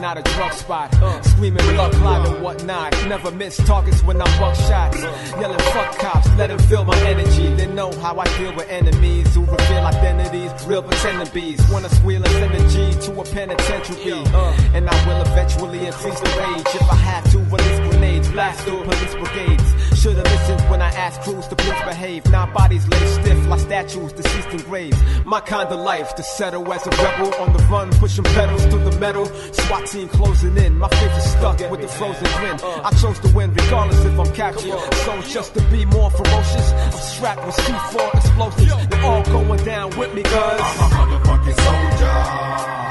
out 0.00 0.18
a 0.18 0.22
drug 0.22 0.52
spot. 0.52 0.94
Screaming 1.24 1.64
blood 1.74 1.92
clot 1.92 2.28
and 2.28 2.42
whatnot. 2.42 2.92
Never 3.08 3.30
miss 3.30 3.56
targets 3.58 4.02
when 4.02 4.20
I 4.20 4.24
buck 4.38 4.54
shots. 4.54 5.02
Yelling 5.40 5.58
fuck 5.58 5.98
cops, 5.98 6.28
let 6.36 6.48
them 6.48 6.58
feel 6.58 6.84
my 6.84 6.98
energy. 7.00 7.54
They 7.54 7.66
know 7.66 7.92
how 8.00 8.18
I 8.18 8.24
deal 8.38 8.54
with 8.54 8.68
enemies 8.68 9.34
who 9.34 9.40
reveal 9.42 9.84
identities. 9.84 10.50
Real 10.66 10.82
pretending 10.82 11.28
bees. 11.34 11.60
Wanna 11.70 11.90
squeal 11.90 12.22
and 12.22 12.32
send 12.32 12.54
a 12.54 12.68
G 12.70 13.00
to 13.06 13.20
a 13.20 13.24
penitentiary. 13.24 14.24
And 14.74 14.88
I 14.88 15.06
will 15.06 15.20
eventually 15.22 15.86
increase 15.86 16.20
the 16.20 16.30
rage 16.38 16.74
if 16.74 16.90
I 16.90 16.96
have 16.96 17.30
to 17.32 17.38
release 17.38 17.91
grenades. 18.02 18.28
Blast 18.32 18.64
through 18.64 18.82
police 18.82 19.14
brigades. 19.14 20.00
Should've 20.00 20.24
listened 20.24 20.60
when 20.70 20.82
I 20.82 20.90
asked 20.90 21.20
crews 21.22 21.46
to 21.48 21.56
please 21.56 21.82
behave. 21.84 22.24
Now 22.30 22.46
bodies 22.52 22.88
lay 22.88 23.06
stiff 23.06 23.46
like 23.46 23.60
statues 23.60 24.12
deceased 24.12 24.48
in 24.48 24.60
graves. 24.62 24.98
My 25.24 25.40
kind 25.40 25.68
of 25.68 25.80
life 25.80 26.14
to 26.16 26.22
settle 26.22 26.72
as 26.72 26.86
a 26.86 26.90
rebel 26.90 27.32
on 27.34 27.52
the 27.52 27.62
run, 27.70 27.90
pushing 28.00 28.24
pedals 28.24 28.64
to 28.66 28.78
the 28.78 28.98
metal. 28.98 29.26
SWAT 29.26 29.86
team 29.86 30.08
closing 30.08 30.56
in. 30.56 30.78
My 30.78 30.88
face 30.88 31.16
is 31.24 31.30
stuck 31.32 31.58
with 31.70 31.80
the 31.80 31.88
frozen 31.88 32.28
grin. 32.38 32.58
I 32.84 32.90
chose 33.00 33.18
to 33.20 33.28
win 33.36 33.54
regardless 33.54 34.04
if 34.04 34.18
I'm 34.18 34.32
captured. 34.34 34.78
So 35.04 35.22
just 35.22 35.54
to 35.54 35.62
be 35.70 35.84
more 35.84 36.10
ferocious, 36.10 36.72
I'm 36.72 36.92
strapped 36.92 37.46
with 37.46 37.56
C4 37.56 38.14
explosives. 38.16 38.86
They're 38.88 39.04
all 39.04 39.22
going 39.24 39.64
down 39.64 39.96
with 39.96 40.12
me, 40.14 40.22
cuz. 40.22 40.34
I'm 40.34 40.92
a 40.92 41.20
motherfucking 41.20 41.56
soldier. 41.64 42.81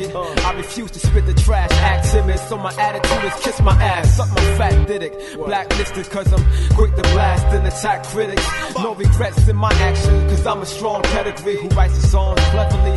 I 0.00 0.52
refuse 0.56 0.90
to 0.92 1.00
spit 1.00 1.26
the 1.26 1.34
trash, 1.34 1.70
act 1.72 2.10
timid. 2.12 2.38
So 2.38 2.56
my 2.56 2.72
attitude 2.74 3.24
is 3.24 3.34
kiss 3.42 3.60
my 3.60 3.72
ass, 3.82 4.16
suck 4.16 4.28
my 4.28 4.56
fat 4.56 4.86
diddick. 4.86 5.12
Blacklisted 5.34 6.08
cause 6.10 6.32
I'm 6.32 6.44
quick 6.76 6.94
to 6.94 7.02
blast 7.02 7.46
and 7.46 7.66
attack 7.66 8.04
critics. 8.04 8.46
No 8.76 8.94
regrets 8.94 9.48
in 9.48 9.56
my 9.56 9.72
actions 9.72 10.30
cause 10.30 10.46
I'm 10.46 10.62
a 10.62 10.66
strong 10.66 11.02
pedigree 11.02 11.56
who 11.56 11.68
writes 11.70 12.00
the 12.00 12.06
songs 12.06 12.40
cleverly. 12.50 12.96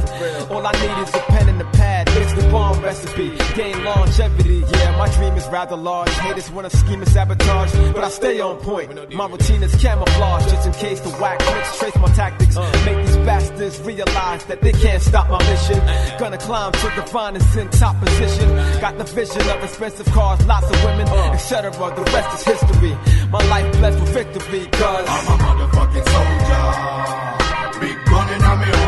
All 0.52 0.66
I 0.66 0.72
need 0.74 1.08
is 1.08 1.16
a 1.16 1.20
pen 1.32 1.50
and 1.50 1.62
a 1.62 1.66
pad, 1.72 2.08
mix 2.14 2.34
the 2.34 2.48
bomb 2.52 2.84
recipe, 2.84 3.36
gain 3.56 3.84
longevity. 3.84 4.64
Yeah, 4.72 4.98
my 4.98 5.10
dream 5.16 5.34
is 5.36 5.48
rather 5.48 5.76
large. 5.76 6.10
Haters 6.10 6.52
wanna 6.52 6.70
scheme 6.70 7.02
and 7.02 7.10
sabotage, 7.10 7.74
but 7.94 8.04
I 8.04 8.10
stay 8.10 8.40
on 8.40 8.58
point. 8.58 9.12
My 9.12 9.28
routine 9.28 9.64
is 9.64 9.74
camouflage 9.82 10.46
just 10.52 10.68
in 10.68 10.74
case 10.74 11.00
the 11.00 11.10
whack 11.10 11.40
clicks 11.40 11.80
trace 11.80 11.96
my 11.96 12.12
tactics. 12.14 12.56
Make 12.86 12.98
these 13.08 13.18
bastards 13.18 13.82
realize 13.82 14.46
that 14.46 14.62
they 14.62 14.72
can't 14.72 15.02
stop 15.02 15.30
my 15.30 15.40
mission. 15.50 15.80
Gonna 16.20 16.38
climb 16.38 16.72
to 16.74 16.91
the 16.96 17.04
finest 17.04 17.56
in 17.58 17.70
top 17.70 18.00
position. 18.00 18.50
Got 18.82 18.98
the 18.98 19.04
vision 19.04 19.42
of 19.50 19.64
expensive 19.64 20.08
cars, 20.08 20.46
lots 20.46 20.70
of 20.70 20.84
women, 20.84 21.08
uh. 21.08 21.32
etc. 21.34 21.72
The 21.72 22.04
rest 22.14 22.48
is 22.48 22.60
history. 22.60 22.94
My 23.30 23.44
life 23.48 23.72
blessed 23.80 24.00
with 24.00 24.14
victory, 24.14 24.68
cause 24.72 25.08
I'm 25.08 25.28
a 25.28 25.44
motherfucking 25.44 26.06
soldier. 26.14 27.80
Big 27.80 28.06
gun 28.06 28.28
my 28.42 28.66
holster. 28.66 28.81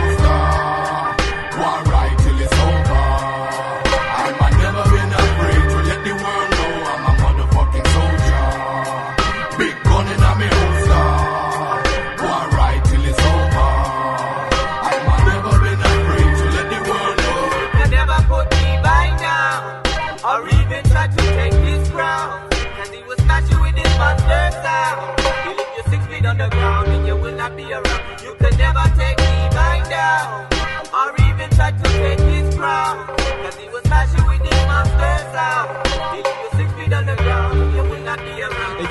By 30.24 30.53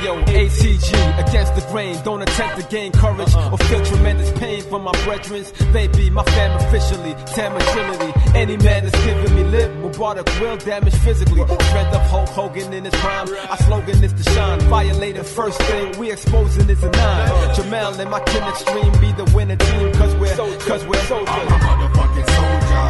yo, 0.03 0.21
ATG 0.25 0.91
against 1.19 1.55
the 1.55 1.65
grain. 1.71 1.97
Don't 2.05 2.23
attempt 2.23 2.61
to 2.61 2.67
gain 2.69 2.93
courage 2.93 3.35
uh-uh. 3.35 3.53
or 3.53 3.59
feel 3.59 3.85
tremendous 3.85 4.31
pain 4.39 4.63
from 4.63 4.83
my 4.83 4.93
brethren. 5.05 5.45
They 5.73 5.89
be 5.89 6.11
my 6.11 6.25
fam 6.25 6.57
officially. 6.61 7.15
Tam 7.35 7.57
agility. 7.57 8.13
Any 8.35 8.57
man 8.57 8.85
that's 8.85 9.05
giving 9.05 9.35
me 9.35 9.45
lip 9.45 9.71
will 9.81 9.91
Mubarak 9.91 10.41
will 10.41 10.57
damage 10.59 10.95
physically. 10.97 11.43
Strength 11.43 11.95
of 11.95 12.11
Hulk 12.11 12.29
Hogan 12.31 12.73
in 12.73 12.85
his 12.85 12.95
prime. 12.95 13.29
Our 13.51 13.57
slogan 13.59 14.03
is 14.03 14.13
to 14.13 14.23
shine. 14.31 14.61
Violating 14.61 15.25
first 15.25 15.61
thing 15.63 15.99
we 15.99 16.11
exposing 16.11 16.69
is 16.69 16.83
a 16.83 16.91
nine. 16.91 17.29
Uh-huh. 17.29 17.55
Jamal 17.55 18.01
and 18.01 18.11
my 18.11 18.21
kin 18.21 18.43
extreme 18.45 18.93
be 19.01 19.13
the 19.13 19.31
winning 19.35 19.59
team. 19.59 19.93
Cause 19.93 20.15
we're, 20.17 20.37
cause 20.37 20.85
we're 20.87 20.99
I'm 21.03 21.49
a 21.49 21.59
motherfucking 21.67 22.29
soldier. 22.37 22.89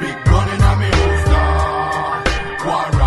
Big 0.00 0.24
gun 0.24 0.48
in 0.48 0.60
my 0.60 0.90
holster. 0.94 2.68
One 2.68 2.90
right 2.92 2.99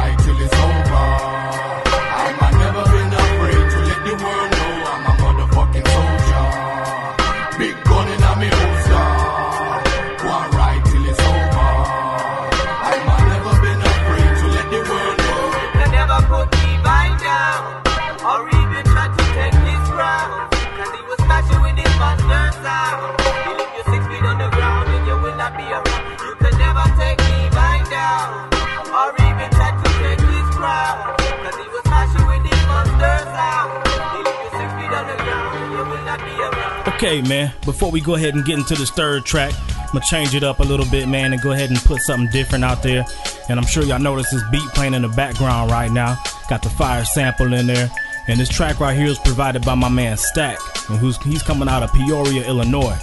Okay, 37.06 37.22
man. 37.22 37.52
Before 37.66 37.92
we 37.92 38.00
go 38.00 38.16
ahead 38.16 38.34
and 38.34 38.46
get 38.46 38.58
into 38.58 38.76
this 38.76 38.89
third 38.89 39.26
track, 39.26 39.54
I'm 39.78 39.88
gonna 39.88 40.06
change 40.06 40.36
it 40.36 40.42
up 40.42 40.62
a 40.62 40.63
little 40.63 40.86
bit, 40.86 41.10
man, 41.10 41.34
and 41.34 41.42
go 41.42 41.52
ahead 41.52 41.70
and 41.70 41.78
put 41.80 42.00
something 42.00 42.30
different 42.32 42.63
out 42.63 42.82
there. 42.82 43.04
And 43.50 43.60
I'm 43.60 43.66
sure 43.66 43.84
y'all 43.84 44.00
notice 44.00 44.32
this 44.32 44.42
beat 44.54 44.66
playing 44.70 44.94
in 44.94 45.02
the 45.02 45.10
background 45.10 45.70
right 45.70 45.92
now. 45.92 46.18
Got 46.48 46.62
the 46.62 46.70
fire 46.70 47.04
sample 47.04 47.52
in 47.52 47.68
there. 47.68 47.92
And 48.30 48.39
this 48.39 48.48
track 48.48 48.80
right 48.80 48.96
here 48.96 49.08
is 49.08 49.20
provided 49.20 49.66
by 49.66 49.76
my 49.76 49.89
man 49.89 50.16
Stack, 50.16 50.60
and 50.89 50.98
who's 50.98 51.18
he's 51.24 51.44
coming 51.44 51.68
out 51.68 51.84
of 51.84 51.92
Peoria, 51.92 52.48
Illinois. 52.48 52.98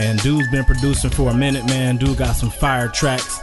And 0.00 0.20
dude's 0.22 0.50
been 0.50 0.64
producing 0.64 1.10
for 1.10 1.30
a 1.30 1.34
minute, 1.34 1.66
man. 1.66 1.98
Dude 1.98 2.18
got 2.18 2.32
some 2.32 2.50
fire 2.50 2.88
tracks. 2.88 3.38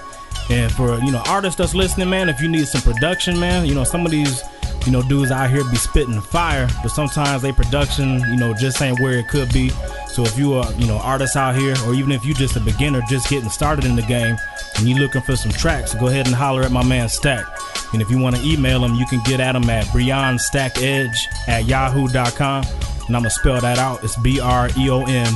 And 0.49 0.69
for 0.69 0.99
you 0.99 1.13
know 1.13 1.23
artists 1.27 1.57
that's 1.57 1.73
listening, 1.73 2.09
man, 2.09 2.27
if 2.27 2.41
you 2.41 2.49
need 2.49 2.67
some 2.67 2.81
production, 2.81 3.39
man, 3.39 3.65
you 3.65 3.73
know 3.73 3.85
some 3.85 4.05
of 4.05 4.11
these 4.11 4.43
you 4.85 4.91
know 4.91 5.01
dudes 5.01 5.31
out 5.31 5.49
here 5.49 5.63
be 5.69 5.75
spitting 5.75 6.21
fire, 6.21 6.67
but 6.81 6.89
sometimes 6.89 7.41
they 7.41 7.51
production, 7.51 8.19
you 8.19 8.35
know, 8.35 8.53
just 8.53 8.81
ain't 8.81 8.99
where 8.99 9.13
it 9.13 9.27
could 9.27 9.51
be. 9.53 9.69
So 10.07 10.23
if 10.23 10.37
you 10.37 10.53
are 10.53 10.71
you 10.73 10.87
know 10.87 10.97
artists 10.97 11.35
out 11.35 11.55
here, 11.55 11.75
or 11.85 11.93
even 11.93 12.11
if 12.11 12.25
you 12.25 12.33
just 12.33 12.55
a 12.55 12.59
beginner 12.59 13.01
just 13.09 13.29
getting 13.29 13.49
started 13.49 13.85
in 13.85 13.95
the 13.95 14.01
game, 14.03 14.37
and 14.77 14.87
you 14.87 14.95
looking 14.95 15.21
for 15.21 15.35
some 15.35 15.51
tracks, 15.51 15.93
go 15.95 16.07
ahead 16.07 16.25
and 16.25 16.35
holler 16.35 16.63
at 16.63 16.71
my 16.71 16.83
man 16.83 17.09
Stack. 17.09 17.45
And 17.93 18.01
if 18.01 18.09
you 18.09 18.17
want 18.17 18.35
to 18.35 18.43
email 18.43 18.83
him, 18.83 18.95
you 18.95 19.05
can 19.05 19.21
get 19.23 19.39
at 19.39 19.55
him 19.55 19.69
at 19.69 19.85
BreonStackEdge 19.87 21.15
at 21.47 21.65
yahoo.com. 21.65 22.63
And 23.07 23.15
I'm 23.15 23.21
gonna 23.21 23.29
spell 23.29 23.61
that 23.61 23.77
out. 23.77 24.03
It's 24.03 24.15
B 24.17 24.39
R 24.39 24.69
E 24.77 24.89
O 24.89 25.03
N 25.05 25.33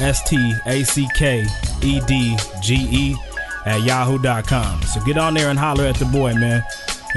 S 0.00 0.28
T 0.28 0.54
A 0.66 0.84
C 0.84 1.08
K 1.14 1.46
E 1.82 2.00
D 2.06 2.36
G 2.62 2.74
E 2.90 3.16
at 3.64 3.82
yahoo.com. 3.82 4.82
So 4.82 5.04
get 5.04 5.18
on 5.18 5.34
there 5.34 5.50
and 5.50 5.58
holler 5.58 5.84
at 5.84 5.96
the 5.96 6.04
boy, 6.06 6.34
man. 6.34 6.62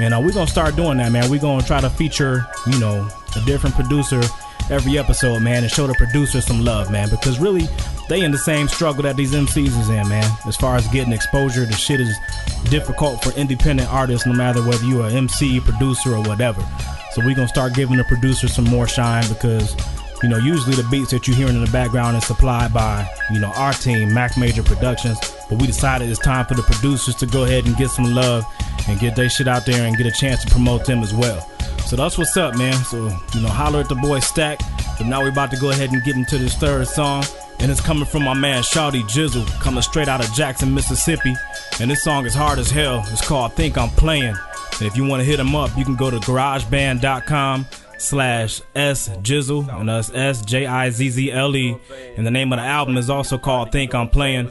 And 0.00 0.14
uh, 0.14 0.20
we're 0.20 0.32
to 0.32 0.46
start 0.46 0.76
doing 0.76 0.98
that, 0.98 1.12
man. 1.12 1.30
We're 1.30 1.40
to 1.40 1.66
try 1.66 1.80
to 1.80 1.90
feature, 1.90 2.46
you 2.66 2.78
know, 2.78 3.08
a 3.36 3.40
different 3.44 3.74
producer 3.74 4.22
every 4.70 4.98
episode, 4.98 5.42
man, 5.42 5.62
and 5.62 5.70
show 5.70 5.86
the 5.86 5.94
producers 5.94 6.46
some 6.46 6.64
love, 6.64 6.90
man. 6.90 7.10
Because 7.10 7.38
really, 7.38 7.66
they 8.08 8.22
in 8.22 8.30
the 8.30 8.38
same 8.38 8.68
struggle 8.68 9.02
that 9.02 9.16
these 9.16 9.32
MCs 9.32 9.78
is 9.78 9.88
in, 9.88 10.08
man. 10.08 10.30
As 10.46 10.56
far 10.56 10.76
as 10.76 10.86
getting 10.88 11.12
exposure, 11.12 11.64
the 11.64 11.72
shit 11.72 12.00
is 12.00 12.16
difficult 12.70 13.22
for 13.22 13.32
independent 13.32 13.92
artists, 13.92 14.26
no 14.26 14.32
matter 14.32 14.60
whether 14.66 14.84
you're 14.84 15.06
an 15.06 15.16
MC, 15.16 15.60
producer, 15.60 16.14
or 16.14 16.22
whatever. 16.22 16.62
So 17.12 17.24
we're 17.24 17.34
to 17.34 17.48
start 17.48 17.74
giving 17.74 17.96
the 17.96 18.04
producers 18.04 18.54
some 18.54 18.64
more 18.64 18.86
shine 18.86 19.28
because 19.28 19.74
you 20.22 20.28
know, 20.28 20.36
usually 20.36 20.76
the 20.76 20.86
beats 20.90 21.10
that 21.12 21.26
you're 21.26 21.36
hearing 21.36 21.54
in 21.54 21.64
the 21.64 21.70
background 21.70 22.14
is 22.16 22.26
supplied 22.26 22.74
by, 22.74 23.08
you 23.32 23.40
know, 23.40 23.50
our 23.56 23.72
team, 23.72 24.12
Mac 24.12 24.36
Major 24.36 24.62
Productions. 24.62 25.18
But 25.48 25.60
we 25.60 25.66
decided 25.66 26.10
it's 26.10 26.20
time 26.20 26.44
for 26.44 26.54
the 26.54 26.62
producers 26.62 27.14
to 27.16 27.26
go 27.26 27.44
ahead 27.44 27.64
and 27.66 27.74
get 27.76 27.88
some 27.88 28.04
love 28.14 28.44
and 28.90 29.00
get 29.00 29.16
their 29.16 29.28
shit 29.28 29.48
out 29.48 29.64
there 29.64 29.86
and 29.86 29.96
get 29.96 30.06
a 30.06 30.10
chance 30.10 30.44
to 30.44 30.50
promote 30.50 30.84
them 30.84 31.00
as 31.00 31.14
well. 31.14 31.40
So 31.86 31.96
that's 31.96 32.18
what's 32.18 32.36
up, 32.36 32.56
man. 32.56 32.74
So, 32.74 33.08
you 33.34 33.40
know, 33.40 33.48
holler 33.48 33.80
at 33.80 33.88
the 33.88 33.94
boy 33.94 34.20
Stack 34.20 34.60
But 34.98 35.06
now 35.06 35.22
we're 35.22 35.30
about 35.30 35.50
to 35.52 35.56
go 35.56 35.70
ahead 35.70 35.90
and 35.90 36.02
get 36.04 36.16
into 36.16 36.38
this 36.38 36.54
third 36.56 36.86
song. 36.86 37.24
And 37.58 37.70
it's 37.70 37.80
coming 37.80 38.04
from 38.04 38.24
my 38.24 38.34
man 38.34 38.62
Shawty 38.62 39.02
Jizzle, 39.02 39.46
coming 39.60 39.82
straight 39.82 40.08
out 40.08 40.24
of 40.24 40.32
Jackson, 40.32 40.74
Mississippi. 40.74 41.34
And 41.80 41.90
this 41.90 42.02
song 42.02 42.26
is 42.26 42.34
hard 42.34 42.58
as 42.58 42.70
hell. 42.70 43.04
It's 43.08 43.26
called 43.26 43.54
Think 43.54 43.76
I'm 43.76 43.90
Playing. 43.90 44.34
And 44.78 44.82
if 44.82 44.96
you 44.96 45.04
want 45.04 45.20
to 45.20 45.24
hit 45.24 45.38
him 45.38 45.54
up, 45.54 45.76
you 45.76 45.84
can 45.84 45.96
go 45.96 46.10
to 46.10 46.16
garageband.com 46.18 47.66
slash 48.00 48.62
S 48.74 49.08
Jizzle, 49.18 49.68
and 49.78 49.88
that's 49.88 50.10
S 50.12 50.42
J 50.44 50.66
I 50.66 50.90
Z 50.90 51.10
Z 51.10 51.30
L 51.30 51.54
E. 51.54 51.76
And 52.16 52.26
the 52.26 52.30
name 52.30 52.52
of 52.52 52.58
the 52.58 52.64
album 52.64 52.96
is 52.96 53.10
also 53.10 53.38
called 53.38 53.72
Think 53.72 53.94
I'm 53.94 54.08
Playing. 54.08 54.50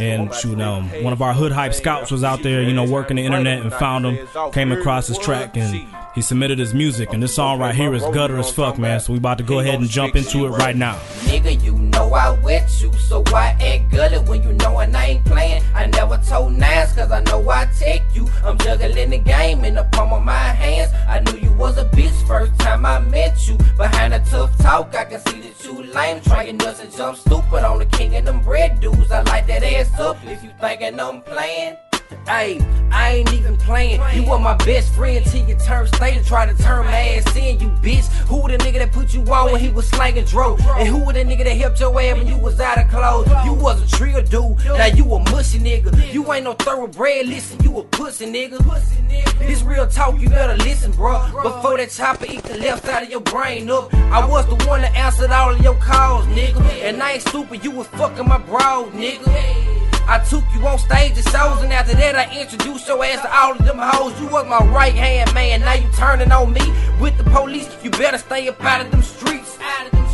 And 0.00 0.32
shoot, 0.34 0.60
um, 0.60 0.88
one 1.02 1.12
of 1.12 1.22
our 1.22 1.32
hood 1.32 1.52
hype 1.52 1.74
scouts 1.74 2.10
was 2.10 2.22
out 2.22 2.42
there, 2.42 2.62
you 2.62 2.72
know, 2.72 2.84
working 2.84 3.16
the 3.16 3.24
internet 3.24 3.60
and 3.62 3.72
found 3.72 4.06
him, 4.06 4.28
came 4.52 4.72
across 4.72 5.06
his 5.08 5.18
track, 5.18 5.56
and 5.56 5.86
he 6.14 6.22
submitted 6.22 6.58
his 6.58 6.74
music. 6.74 7.12
And 7.12 7.22
this 7.22 7.34
song 7.34 7.58
right 7.58 7.74
here 7.74 7.94
is 7.94 8.02
gutter 8.02 8.38
as 8.38 8.50
fuck, 8.50 8.78
man. 8.78 9.00
So 9.00 9.12
we 9.12 9.18
about 9.18 9.38
to 9.38 9.44
go 9.44 9.60
ahead 9.60 9.80
and 9.80 9.88
jump 9.88 10.16
into 10.16 10.46
it 10.46 10.50
right 10.50 10.76
now. 10.76 10.96
Nigga, 11.26 11.62
you 11.62 11.76
know 11.76 12.12
I 12.12 12.30
with 12.40 12.82
you, 12.82 12.92
so 12.94 13.22
why 13.30 13.56
act 13.60 13.90
gully 13.92 14.18
when 14.28 14.42
you 14.42 14.52
know 14.54 14.76
I 14.76 14.86
ain't 14.86 15.24
playing? 15.24 15.62
I 15.74 15.86
never 15.86 16.18
told 16.18 16.54
nines, 16.54 16.92
cause 16.92 17.10
I 17.10 17.20
know 17.20 17.48
I 17.48 17.66
take 17.78 18.02
you. 18.14 18.28
I'm 18.44 18.58
juggling 18.58 19.10
the 19.10 19.18
game 19.18 19.64
in 19.64 19.74
the 19.74 19.84
palm 19.84 20.12
of 20.12 20.24
my 20.24 20.32
hands. 20.32 20.92
I 21.08 21.20
knew 21.20 21.38
you 21.38 21.52
was 21.52 21.78
a 21.78 21.84
bitch 21.86 22.26
first 22.26 22.58
time 22.60 22.84
I 22.84 22.98
met 23.00 23.46
you. 23.48 23.56
Behind 23.76 24.12
the 24.12 24.18
tough 24.30 24.56
talk, 24.58 24.94
I 24.94 25.04
can 25.04 25.20
see 25.20 25.40
that 25.40 25.64
you 25.64 25.82
lame. 25.92 26.20
Trying 26.22 26.56
nuts 26.56 26.80
and 26.80 26.92
jump 26.92 27.16
stupid 27.16 27.64
on 27.64 27.78
the 27.78 27.86
king 27.86 28.16
of 28.16 28.24
them 28.24 28.40
bread 28.40 28.80
dudes. 28.80 29.10
I 29.10 29.22
like 29.22 29.46
that 29.46 29.62
ass 29.62 29.98
up 29.98 30.16
if 30.24 30.42
you 30.42 30.50
thinking 30.60 30.98
I'm 30.98 31.22
playing. 31.22 31.76
Hey, 32.26 32.60
I 32.90 33.14
ain't 33.14 33.32
even 33.32 33.56
playing. 33.56 34.00
You 34.14 34.28
were 34.28 34.38
my 34.38 34.54
best 34.56 34.94
friend 34.94 35.24
till 35.24 35.46
you 35.48 35.56
turned 35.56 35.88
state 35.94 36.24
tried 36.24 36.56
to 36.56 36.62
turn 36.62 36.84
my 36.86 36.92
ass 36.92 37.36
in, 37.36 37.58
you 37.58 37.68
bitch. 37.82 38.06
Who 38.28 38.46
the 38.48 38.56
nigga 38.58 38.78
that 38.78 38.92
put 38.92 39.12
you 39.12 39.22
on 39.22 39.52
when 39.52 39.60
he 39.60 39.68
was 39.68 39.88
slanging 39.88 40.24
dro? 40.24 40.56
And 40.78 40.88
who 40.88 41.12
the 41.12 41.24
nigga 41.24 41.44
that 41.44 41.56
helped 41.56 41.80
your 41.80 42.00
ass 42.00 42.16
when 42.16 42.26
you 42.28 42.36
was 42.36 42.60
out 42.60 42.78
of 42.78 42.88
clothes? 42.88 43.28
You 43.44 43.54
was 43.54 43.82
a 43.82 43.96
trio 43.96 44.22
dude, 44.22 44.64
now 44.64 44.86
you 44.86 45.04
a 45.12 45.18
mushy 45.30 45.58
nigga. 45.58 46.12
You 46.12 46.32
ain't 46.32 46.44
no 46.44 46.54
thoroughbred, 46.54 47.26
listen, 47.26 47.60
you 47.64 47.78
a 47.78 47.84
pussy 47.84 48.26
nigga. 48.26 48.58
This 49.40 49.62
real 49.62 49.88
talk, 49.88 50.20
you 50.20 50.28
better 50.28 50.56
listen, 50.58 50.92
bro. 50.92 51.18
Before 51.42 51.76
that 51.78 51.90
chopper 51.90 52.26
eat 52.26 52.42
the 52.44 52.58
left 52.58 52.86
side 52.86 53.02
of 53.02 53.10
your 53.10 53.20
brain 53.20 53.70
up, 53.70 53.92
I 53.94 54.24
was 54.24 54.46
the 54.46 54.64
one 54.66 54.82
that 54.82 54.94
answered 54.94 55.30
all 55.30 55.52
of 55.52 55.60
your 55.60 55.74
calls, 55.76 56.26
nigga. 56.26 56.60
And 56.82 57.02
I 57.02 57.12
ain't 57.12 57.22
stupid, 57.22 57.64
you 57.64 57.70
was 57.72 57.86
fucking 57.88 58.28
my 58.28 58.38
bro, 58.38 58.90
nigga. 58.92 59.79
I 60.10 60.18
took 60.18 60.42
you 60.52 60.66
on 60.66 60.76
stage 60.76 61.12
and 61.12 61.24
shows, 61.28 61.62
and 61.62 61.72
after 61.72 61.94
that, 61.94 62.16
I 62.16 62.40
introduced 62.40 62.88
your 62.88 63.04
ass 63.04 63.22
to 63.22 63.32
all 63.32 63.52
of 63.52 63.64
them 63.64 63.78
hoes. 63.78 64.20
You 64.20 64.26
was 64.26 64.44
my 64.44 64.58
right 64.74 64.92
hand 64.92 65.32
man, 65.34 65.60
now 65.60 65.74
you 65.74 65.88
turning 65.94 66.32
on 66.32 66.52
me 66.52 66.66
with 67.00 67.16
the 67.16 67.22
police. 67.22 67.68
You 67.84 67.90
better 67.90 68.18
stay 68.18 68.48
up 68.48 68.60
out 68.60 68.80
of 68.84 68.90
them 68.90 69.02
streets. 69.02 69.56
Out 69.60 69.86
of 69.86 69.92
them 69.92 70.00
streets. 70.00 70.09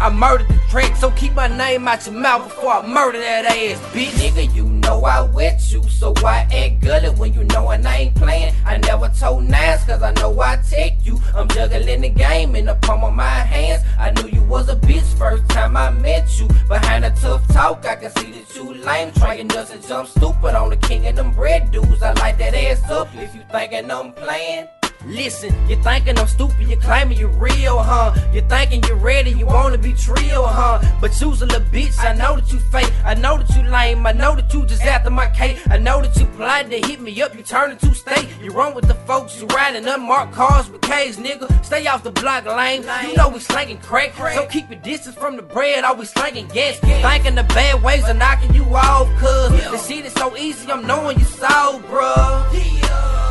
I 0.00 0.08
murdered 0.08 0.48
the 0.48 0.58
track, 0.70 0.96
so 0.96 1.10
keep 1.10 1.34
my 1.34 1.46
name 1.46 1.86
out 1.86 2.06
your 2.06 2.14
mouth 2.14 2.44
before 2.44 2.72
I 2.72 2.86
murder 2.86 3.18
that 3.18 3.44
ass, 3.44 3.78
bitch. 3.92 4.08
Nigga, 4.12 4.54
you 4.54 4.64
know 4.64 5.04
I 5.04 5.20
with 5.20 5.70
you, 5.70 5.82
so 5.90 6.14
why 6.22 6.48
act 6.50 6.80
gully 6.80 7.10
when 7.10 7.34
you 7.34 7.44
know 7.44 7.66
I 7.66 7.76
ain't 7.76 8.14
playing? 8.14 8.54
I 8.64 8.78
never 8.78 9.10
told 9.10 9.44
nines, 9.44 9.84
cause 9.84 10.02
I 10.02 10.12
know 10.12 10.40
I 10.40 10.56
take 10.66 11.04
you. 11.04 11.20
I'm 11.34 11.48
juggling 11.48 12.00
the 12.00 12.08
game 12.08 12.56
in 12.56 12.64
the 12.64 12.76
palm 12.76 13.04
of 13.04 13.12
my 13.12 13.28
hands. 13.28 13.82
I 13.98 14.10
knew 14.12 14.28
you 14.28 14.42
was 14.44 14.70
a 14.70 14.76
bitch 14.76 15.04
first 15.18 15.46
time 15.50 15.76
I 15.76 15.90
met 15.90 16.40
you. 16.40 16.48
Behind 16.66 17.04
the 17.04 17.10
tough 17.10 17.46
talk, 17.48 17.84
I 17.84 17.96
can 17.96 18.10
see 18.16 18.32
that 18.32 18.56
you 18.56 18.72
lame. 18.72 19.12
Trying 19.12 19.40
and 19.40 19.86
jump 19.86 20.08
stupid 20.08 20.54
on 20.54 20.70
the 20.70 20.78
king 20.78 21.06
of 21.08 21.16
them 21.16 21.32
bread 21.32 21.70
dudes. 21.70 22.02
I 22.02 22.14
like 22.14 22.38
that 22.38 22.54
ass 22.54 22.88
up 22.90 23.08
if 23.16 23.34
you 23.34 23.42
thinking 23.52 23.90
I'm 23.90 24.14
playing. 24.14 24.66
Listen, 25.06 25.54
you 25.68 25.76
thinking 25.82 26.18
I'm 26.18 26.26
stupid, 26.26 26.68
you 26.68 26.76
claiming 26.76 27.16
you 27.16 27.28
real, 27.28 27.78
huh? 27.78 28.14
You 28.34 28.42
thinking 28.42 28.82
you're 28.84 28.96
ready, 28.96 29.30
you 29.30 29.46
wanna 29.46 29.78
be 29.78 29.94
trio, 29.94 30.44
huh? 30.44 30.80
But 31.00 31.18
you's 31.20 31.40
a 31.40 31.46
little 31.46 31.62
bitch, 31.68 31.98
I 31.98 32.14
know 32.14 32.36
that 32.36 32.52
you 32.52 32.58
fake, 32.58 32.92
I 33.04 33.14
know 33.14 33.38
that 33.38 33.48
you 33.56 33.62
lame, 33.62 34.06
I 34.06 34.12
know 34.12 34.36
that 34.36 34.52
you 34.52 34.66
just 34.66 34.82
after 34.82 35.10
my 35.10 35.26
cake, 35.28 35.58
I 35.70 35.78
know 35.78 36.02
that 36.02 36.14
you 36.16 36.26
plotting 36.36 36.70
to 36.70 36.86
hit 36.86 37.00
me 37.00 37.20
up, 37.22 37.34
you 37.34 37.42
turning 37.42 37.78
to 37.78 37.94
state, 37.94 38.28
you 38.42 38.50
run 38.50 38.74
with 38.74 38.88
the 38.88 38.94
folks, 38.94 39.40
you 39.40 39.46
riding 39.48 39.86
unmarked 39.86 40.34
cars 40.34 40.68
with 40.68 40.82
K's, 40.82 41.16
nigga. 41.16 41.48
Stay 41.64 41.86
off 41.86 42.02
the 42.02 42.10
block 42.10 42.44
lane, 42.44 42.84
you 43.08 43.16
know 43.16 43.30
we 43.30 43.40
slanging 43.40 43.78
crack, 43.78 44.12
so 44.34 44.46
keep 44.46 44.68
your 44.70 44.80
distance 44.80 45.16
from 45.16 45.36
the 45.36 45.42
bread, 45.42 45.82
always 45.82 46.10
slanging 46.10 46.46
gas. 46.48 46.78
Thinking 46.78 47.36
the 47.36 47.44
bad 47.44 47.82
ways 47.82 48.04
are 48.04 48.14
knocking 48.14 48.54
you 48.54 48.64
off, 48.74 49.08
cuz 49.18 49.50
the 49.50 49.78
shit 49.78 50.04
is 50.04 50.12
so 50.12 50.36
easy, 50.36 50.70
I'm 50.70 50.86
knowing 50.86 51.18
you 51.18 51.24
sold, 51.24 51.82
bruh. 51.84 52.48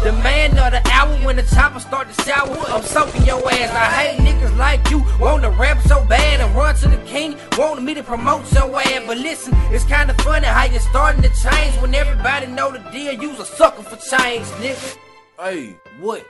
The 0.04 0.14
man 0.14 0.58
of 0.58 0.72
the 0.72 0.82
hour 0.94 1.14
when 1.26 1.36
the 1.36 1.44
chopper 1.60 1.80
start 1.82 2.08
to 2.08 2.24
shower, 2.24 2.58
I'm 2.70 2.84
soaking 2.84 3.26
your 3.26 3.42
ass. 3.52 3.72
I 3.72 3.88
hate 4.00 4.20
niggas 4.20 4.58
like 4.58 4.90
you, 4.90 5.00
want 5.20 5.44
to 5.44 5.50
rap 5.50 5.82
so 5.82 6.06
bad 6.06 6.40
and 6.40 6.56
run 6.56 6.74
to 6.76 6.88
the 6.88 6.98
king, 7.06 7.36
wanting 7.58 7.84
me 7.84 7.94
to 7.96 8.04
promote 8.04 8.50
your 8.54 8.80
ass. 8.80 9.04
But 9.06 9.18
listen, 9.18 9.54
it's 9.70 9.84
kinda 9.84 10.14
funny 10.24 10.48
how 10.48 10.66
you're 10.66 10.80
starting 10.80 11.22
to 11.22 11.30
change 11.30 11.76
when 11.82 11.94
everybody 11.94 12.48
know 12.48 12.72
the 12.72 12.80
deal. 12.92 13.14
You's 13.14 13.40
a 13.40 13.46
sucker 13.46 13.84
for 13.84 13.98
change, 13.98 14.46
nigga. 14.64 14.98
Hey, 15.38 15.76
What? 16.00 16.26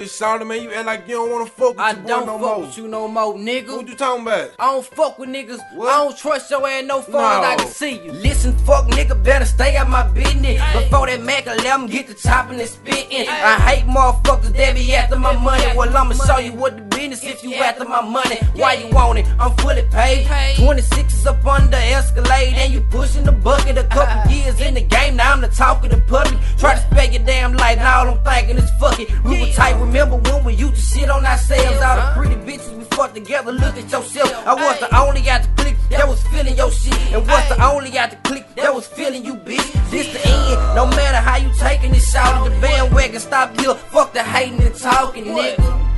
It's 0.00 0.12
sounding 0.12 0.48
man, 0.48 0.62
you 0.62 0.72
act 0.72 0.86
like 0.86 1.08
you 1.08 1.14
don't 1.16 1.30
wanna 1.30 1.46
fuck 1.46 1.70
with 1.70 1.80
I 1.80 1.92
your 1.92 2.02
don't 2.02 2.26
no 2.26 2.32
fuck 2.38 2.40
more. 2.40 2.60
with 2.60 2.76
you 2.78 2.88
no 2.88 3.08
more, 3.08 3.34
nigga. 3.34 3.76
What 3.76 3.88
you 3.88 3.94
talking 3.94 4.22
about? 4.22 4.50
I 4.58 4.72
don't 4.72 4.84
fuck 4.86 5.18
with 5.18 5.28
niggas. 5.28 5.60
What? 5.74 5.88
I 5.88 6.04
don't 6.04 6.16
trust 6.16 6.50
your 6.50 6.66
ass 6.68 6.84
no 6.84 7.02
far 7.02 7.44
as 7.44 7.46
I 7.46 7.56
can 7.62 7.72
see 7.72 8.04
you. 8.04 8.12
Listen, 8.12 8.56
fuck 8.58 8.86
nigga, 8.88 9.22
better 9.22 9.44
stay 9.44 9.76
out 9.76 9.88
my 9.88 10.06
business. 10.08 10.60
Before 10.72 11.06
that 11.06 11.22
Mac 11.22 11.46
11 11.46 11.86
get 11.88 12.06
to 12.08 12.14
chopping 12.14 12.60
and 12.60 12.68
spitting. 12.68 13.26
I 13.28 13.56
hate 13.60 13.86
motherfuckers 13.86 14.54
that 14.56 14.74
be 14.74 14.94
after 14.94 15.18
my 15.18 15.36
money. 15.36 15.64
Well, 15.76 15.96
I'ma 15.96 16.14
show 16.14 16.38
you 16.38 16.52
what 16.52 16.76
the 16.76 16.82
business 17.10 17.24
if 17.24 17.42
you 17.42 17.54
after 17.54 17.84
my 17.84 18.00
money. 18.00 18.36
Why 18.54 18.74
you 18.74 18.88
want 18.94 19.18
it? 19.18 19.26
I'm 19.38 19.56
fully 19.56 19.82
paid. 19.90 20.26
26 20.56 21.14
is 21.14 21.26
up 21.26 21.44
on 21.46 21.70
the 21.70 21.76
Escalade 21.76 22.54
and 22.54 22.72
you 22.72 22.80
pushing 22.80 23.24
the 23.24 23.32
bucket. 23.32 23.78
A 23.78 23.84
couple 23.84 24.30
years 24.30 24.60
in 24.60 24.74
the 24.74 24.82
game, 24.82 25.16
now 25.16 25.32
I'm 25.32 25.40
the 25.40 25.48
talk 25.48 25.84
of 25.84 25.90
the 25.90 25.98
public. 25.98 26.38
Try 26.58 26.74
to 26.74 26.80
spell 26.80 27.10
your 27.10 27.24
damn 27.24 27.54
life, 27.54 27.78
now 27.78 28.00
all 28.00 28.14
I'm 28.14 28.24
thinking 28.24 28.56
is 28.58 28.70
fuck 28.78 29.00
it. 29.00 29.10
We 29.24 29.40
were 29.40 29.52
tight, 29.52 29.78
remember 29.80 30.16
when 30.16 30.44
we 30.44 30.54
used 30.54 30.76
to 30.76 30.80
shit 30.80 31.10
on 31.10 31.24
ourselves? 31.26 31.82
All 31.82 31.96
the 31.96 32.12
pretty 32.14 32.36
bitches 32.36 32.76
we 32.76 32.84
fucked 32.84 33.14
together, 33.14 33.52
look 33.52 33.76
at 33.76 33.90
yourself. 33.90 34.46
I 34.46 34.54
was 34.54 34.78
the 34.78 34.96
only 34.96 35.28
out 35.28 35.42
the 35.42 35.62
clique 35.62 35.76
that 35.90 36.06
was 36.06 36.22
feeling 36.28 36.56
your 36.56 36.70
shit. 36.70 36.94
And 37.12 37.26
was 37.26 37.48
the 37.48 37.64
only 37.64 37.98
out 37.98 38.10
the 38.10 38.16
clique 38.28 38.54
that 38.56 38.74
was 38.74 38.86
feeling 38.86 39.24
you, 39.24 39.34
bitch. 39.34 39.72
This 39.90 40.12
the 40.12 40.20
end, 40.28 40.76
no 40.76 40.86
matter 40.86 41.18
how 41.18 41.36
you 41.36 41.50
taking 41.58 41.92
this 41.92 42.14
out 42.14 42.46
of 42.46 42.52
the 42.52 42.60
bandwagon, 42.60 43.20
stop 43.20 43.58
here. 43.58 43.74
Fuck 43.74 44.12
the 44.12 44.22
hating 44.22 44.62
and 44.62 44.74
talking, 44.74 45.24
nigga. 45.24 45.91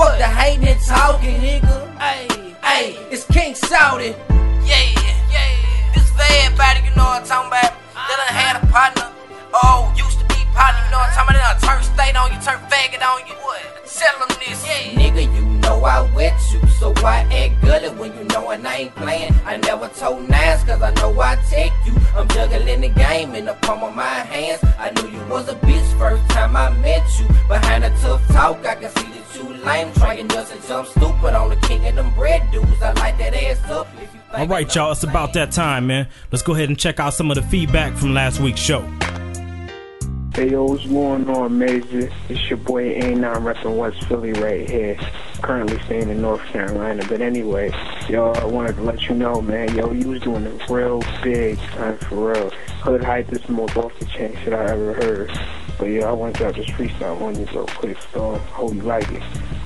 Fuck 0.00 0.16
the 0.16 0.24
hating 0.24 0.66
and 0.66 0.80
talking, 0.80 1.36
nigga. 1.42 1.98
Hey, 2.00 2.26
hey, 2.64 2.96
it's 3.12 3.26
King 3.26 3.54
Saudi. 3.54 4.16
Yeah, 4.64 4.96
yeah. 5.28 5.92
This 5.92 6.08
for 6.16 6.24
everybody, 6.40 6.88
you 6.88 6.96
know 6.96 7.04
what 7.04 7.20
I'm 7.20 7.26
talking 7.28 7.48
about. 7.52 7.76
That 7.92 8.16
done 8.16 8.32
had 8.32 8.56
a 8.56 8.66
partner. 8.72 9.12
Oh, 9.52 9.92
used 9.94 10.18
to 10.18 10.24
be 10.32 10.40
partner, 10.56 10.80
you 10.86 10.90
know 10.90 11.04
what 11.04 11.12
I'm 11.12 11.28
talking 11.28 11.36
about. 11.36 11.60
They 11.60 11.66
done 11.68 11.76
turn 11.76 11.82
state 11.84 12.16
on 12.16 12.32
you, 12.32 12.40
turn 12.40 12.56
faggot 12.72 13.04
on 13.04 13.28
you. 13.28 13.36
What? 13.44 13.60
Tell 13.84 14.16
them 14.24 14.32
this. 14.40 14.64
Yeah. 14.64 14.96
Nigga, 14.96 15.28
you 15.36 15.49
know 15.70 15.84
I 15.84 16.02
with 16.14 16.52
you, 16.52 16.68
so 16.68 16.92
why 17.00 17.26
act 17.30 17.62
gully 17.62 17.90
when 18.00 18.16
you 18.16 18.24
know 18.24 18.50
and 18.50 18.66
I 18.66 18.76
ain't 18.76 18.94
playing? 18.96 19.32
I 19.44 19.56
never 19.58 19.88
told 19.88 20.28
nines, 20.28 20.64
cause 20.64 20.82
I 20.82 20.92
know 20.94 21.20
I 21.20 21.36
take 21.48 21.72
you. 21.86 21.94
I'm 22.16 22.26
juggling 22.28 22.80
the 22.80 22.88
game 22.88 23.34
in 23.34 23.44
the 23.44 23.54
palm 23.62 23.84
of 23.84 23.94
my 23.94 24.04
hands. 24.04 24.60
I 24.78 24.90
knew 24.90 25.08
you 25.08 25.24
was 25.28 25.48
a 25.48 25.54
bitch 25.54 25.98
first 25.98 26.28
time 26.30 26.56
I 26.56 26.70
met 26.78 27.06
you. 27.18 27.26
Behind 27.46 27.84
the 27.84 27.90
tough 28.00 28.26
talk, 28.28 28.66
I 28.66 28.74
can 28.74 28.90
see 28.90 29.10
that 29.14 29.36
you 29.36 29.64
lame. 29.64 29.92
Trying 29.94 30.28
just 30.28 30.52
to 30.52 30.68
jump 30.68 30.88
stupid 30.88 31.34
on 31.34 31.50
the 31.50 31.56
king 31.56 31.86
of 31.86 31.94
them 31.94 32.12
bread 32.14 32.50
dudes. 32.50 32.82
I 32.82 32.92
like 32.94 33.18
that 33.18 33.34
ass 33.34 33.62
up. 33.70 33.86
All 34.34 34.46
right, 34.48 34.74
y'all, 34.74 34.92
it's 34.92 35.04
about 35.04 35.32
that 35.34 35.52
time, 35.52 35.86
man. 35.86 36.08
Let's 36.32 36.42
go 36.42 36.54
ahead 36.54 36.68
and 36.68 36.78
check 36.78 36.98
out 36.98 37.14
some 37.14 37.30
of 37.30 37.36
the 37.36 37.42
feedback 37.42 37.96
from 37.96 38.12
last 38.12 38.40
week's 38.40 38.60
show. 38.60 38.82
Hey 40.32 40.52
yo, 40.52 40.64
what's 40.64 40.86
going 40.86 41.28
on, 41.28 41.58
Major? 41.58 42.08
It's 42.28 42.48
your 42.48 42.58
boy 42.58 42.94
A9 42.94 43.20
repping 43.42 43.76
West 43.76 44.04
Philly 44.04 44.32
right 44.34 44.70
here. 44.70 44.96
Currently 45.42 45.76
staying 45.82 46.08
in 46.08 46.22
North 46.22 46.40
Carolina. 46.44 47.02
But 47.08 47.20
anyway, 47.20 47.72
yo, 48.08 48.30
I 48.30 48.44
wanted 48.44 48.76
to 48.76 48.82
let 48.82 49.08
you 49.08 49.16
know, 49.16 49.42
man, 49.42 49.74
yo, 49.76 49.90
you 49.90 50.08
was 50.08 50.20
doing 50.22 50.46
a 50.46 50.72
real 50.72 51.02
big 51.24 51.58
time 51.58 51.98
for 51.98 52.32
real. 52.32 52.50
Hood 52.82 53.02
hype 53.02 53.32
is 53.32 53.42
the 53.42 53.52
most 53.52 53.76
off 53.76 53.92
the 53.98 54.04
chain 54.04 54.36
shit 54.36 54.52
I 54.52 54.66
ever 54.66 54.94
heard. 54.94 55.32
But 55.78 55.86
yeah, 55.86 56.08
I 56.08 56.12
want 56.12 56.38
y'all 56.38 56.52
to 56.52 56.62
freestyle 56.62 57.20
on 57.20 57.34
you 57.34 57.46
real 57.46 57.66
quick, 57.66 57.98
so 58.12 58.36
hope 58.36 58.72
you 58.72 58.82
like 58.82 59.10
it. 59.10 59.22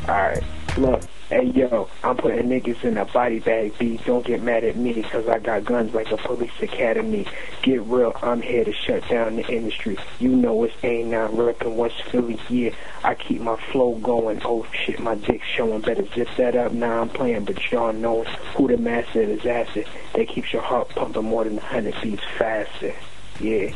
Alright, 0.09 0.43
look. 0.79 1.03
Hey 1.35 1.47
yo, 1.47 1.89
I'm 2.05 2.17
putting 2.17 2.49
niggas 2.49 2.85
in 2.85 2.97
a 2.97 3.05
body 3.07 3.41
bag 3.41 3.77
B. 3.77 3.99
Don't 4.07 4.25
get 4.25 4.41
mad 4.41 4.63
at 4.63 4.77
me, 4.77 5.03
cause 5.03 5.27
I 5.27 5.41
got 5.41 5.65
guns 5.65 5.93
like 5.93 6.13
a 6.13 6.17
police 6.17 6.53
academy. 6.63 7.27
Get 7.61 7.83
real, 7.83 8.17
I'm 8.23 8.41
here 8.41 8.65
to 8.65 8.73
shut 8.73 9.09
down 9.09 9.35
the 9.35 9.47
industry. 9.49 9.99
You 10.21 10.29
know 10.29 10.63
it's 10.63 10.77
A9 10.77 11.31
reppin' 11.31 11.75
West 11.75 12.01
Philly, 12.05 12.39
yeah. 12.49 12.71
I 13.03 13.17
keep 13.17 13.41
my 13.41 13.57
flow 13.73 13.97
going. 13.97 14.43
Oh 14.45 14.65
shit, 14.73 15.01
my 15.01 15.17
dick 15.17 15.43
showing. 15.43 15.81
Better 15.81 16.07
zip 16.15 16.29
that 16.37 16.55
up. 16.55 16.71
Now 16.71 17.01
I'm 17.01 17.09
playing, 17.09 17.47
but 17.47 17.73
y'all 17.73 17.93
know 17.93 18.23
who 18.55 18.69
the 18.69 18.77
master 18.77 19.23
is 19.23 19.45
acid. 19.45 19.89
That 20.15 20.29
keeps 20.29 20.53
your 20.53 20.63
heart 20.63 20.91
pumping 20.91 21.25
more 21.25 21.43
than 21.43 21.59
a 21.59 21.63
hundred 21.63 21.97
beats 22.01 22.23
faster. 22.39 22.95
Yeah. 23.41 23.75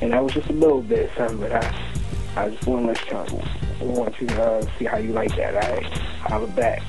And 0.00 0.12
that 0.12 0.22
was 0.22 0.34
just 0.34 0.48
a 0.48 0.52
little 0.52 0.80
bit 0.80 1.10
of 1.10 1.16
something, 1.16 1.40
but 1.40 1.50
I, 1.50 2.03
I 2.36 2.50
just 2.50 2.66
want 2.66 2.96
to 2.96 3.10
y'all, 3.10 3.44
want 3.80 4.14
to 4.16 4.42
uh, 4.42 4.66
see 4.78 4.86
how 4.86 4.98
you 4.98 5.12
like 5.12 5.34
that. 5.36 5.56
I 5.56 5.82
holla 6.28 6.48
back. 6.48 6.82